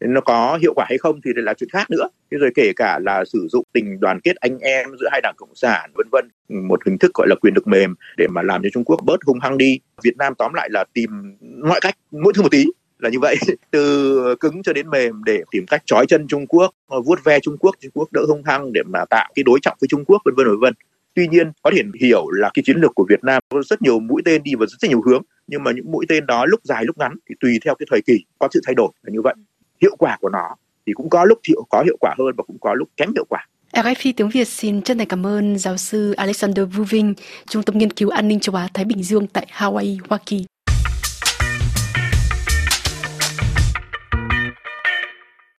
nó 0.00 0.20
có 0.20 0.58
hiệu 0.62 0.74
quả 0.74 0.86
hay 0.88 0.98
không 0.98 1.20
thì 1.24 1.30
là 1.34 1.54
chuyện 1.54 1.70
khác 1.70 1.90
nữa. 1.90 2.08
Thế 2.30 2.38
rồi 2.38 2.50
kể 2.54 2.72
cả 2.76 2.98
là 2.98 3.24
sử 3.24 3.46
dụng 3.50 3.64
tình 3.72 4.00
đoàn 4.00 4.20
kết 4.20 4.36
anh 4.36 4.58
em 4.58 4.88
giữa 5.00 5.08
hai 5.12 5.20
đảng 5.20 5.34
cộng 5.36 5.54
sản, 5.54 5.90
vân 5.94 6.06
vân, 6.12 6.28
một 6.68 6.86
hình 6.86 6.98
thức 6.98 7.10
gọi 7.14 7.28
là 7.28 7.34
quyền 7.40 7.54
lực 7.54 7.66
mềm 7.66 7.94
để 8.16 8.26
mà 8.30 8.42
làm 8.42 8.62
cho 8.62 8.68
Trung 8.72 8.84
Quốc 8.84 9.00
bớt 9.04 9.16
hung 9.26 9.40
hăng 9.40 9.58
đi. 9.58 9.78
Việt 10.02 10.16
Nam 10.16 10.34
tóm 10.38 10.54
lại 10.54 10.68
là 10.72 10.84
tìm 10.92 11.36
mọi 11.62 11.80
cách, 11.82 11.94
mỗi 12.10 12.32
thứ 12.36 12.42
một 12.42 12.50
tí 12.50 12.64
là 13.04 13.10
như 13.10 13.18
vậy. 13.20 13.36
Từ 13.70 14.34
cứng 14.40 14.62
cho 14.62 14.72
đến 14.72 14.90
mềm 14.90 15.24
để 15.24 15.42
tìm 15.50 15.66
cách 15.66 15.82
trói 15.86 16.06
chân 16.08 16.26
Trung 16.28 16.46
Quốc 16.46 16.70
ờ, 16.88 17.00
vuốt 17.00 17.24
ve 17.24 17.40
Trung 17.40 17.56
Quốc 17.58 17.76
Trung 17.80 17.90
Quốc 17.94 18.12
đỡ 18.12 18.20
hung 18.28 18.42
hăng 18.44 18.72
để 18.72 18.80
mà 18.92 19.04
tạo 19.10 19.32
cái 19.34 19.42
đối 19.42 19.58
trọng 19.62 19.76
với 19.80 19.88
Trung 19.88 20.04
Quốc 20.04 20.22
vân 20.24 20.34
vân 20.34 20.46
vân 20.46 20.60
vân. 20.60 20.74
Tuy 21.14 21.28
nhiên 21.28 21.52
có 21.62 21.70
thể 21.74 21.82
hiểu 22.00 22.30
là 22.30 22.50
cái 22.54 22.62
chiến 22.66 22.76
lược 22.76 22.94
của 22.94 23.06
Việt 23.08 23.24
Nam 23.24 23.42
có 23.48 23.62
rất 23.62 23.82
nhiều 23.82 24.00
mũi 24.00 24.22
tên 24.24 24.42
đi 24.42 24.54
vào 24.54 24.66
rất 24.66 24.88
nhiều 24.88 25.02
hướng 25.06 25.22
nhưng 25.46 25.64
mà 25.64 25.72
những 25.72 25.92
mũi 25.92 26.06
tên 26.08 26.26
đó 26.26 26.44
lúc 26.46 26.60
dài 26.64 26.84
lúc 26.84 26.98
ngắn 26.98 27.12
thì 27.28 27.34
tùy 27.40 27.58
theo 27.64 27.74
cái 27.74 27.86
thời 27.90 28.00
kỳ 28.06 28.24
có 28.38 28.48
sự 28.52 28.60
thay 28.66 28.74
đổi 28.74 28.88
là 29.02 29.12
như 29.12 29.20
vậy. 29.22 29.34
Hiệu 29.82 29.96
quả 29.98 30.16
của 30.20 30.28
nó 30.28 30.56
thì 30.86 30.92
cũng 30.92 31.10
có 31.10 31.24
lúc 31.24 31.38
hiệu 31.48 31.66
có 31.70 31.82
hiệu 31.82 31.96
quả 32.00 32.14
hơn 32.18 32.34
và 32.36 32.44
cũng 32.46 32.58
có 32.60 32.74
lúc 32.74 32.88
kém 32.96 33.12
hiệu 33.14 33.24
quả. 33.28 33.46
RFI 33.72 34.12
tiếng 34.16 34.28
Việt 34.28 34.48
xin 34.48 34.82
chân 34.82 34.98
thành 34.98 35.06
cảm 35.06 35.26
ơn 35.26 35.58
giáo 35.58 35.76
sư 35.76 36.12
Alexander 36.12 36.64
Vu 36.72 36.84
Vinh, 36.84 37.14
Trung 37.48 37.62
tâm 37.62 37.78
Nghiên 37.78 37.90
cứu 37.90 38.10
An 38.10 38.28
ninh 38.28 38.40
châu 38.40 38.54
Á 38.54 38.68
Thái 38.74 38.84
Bình 38.84 39.02
Dương 39.02 39.26
tại 39.26 39.46
Hawaii, 39.52 39.98
Hoa 40.08 40.18
Kỳ. 40.26 40.46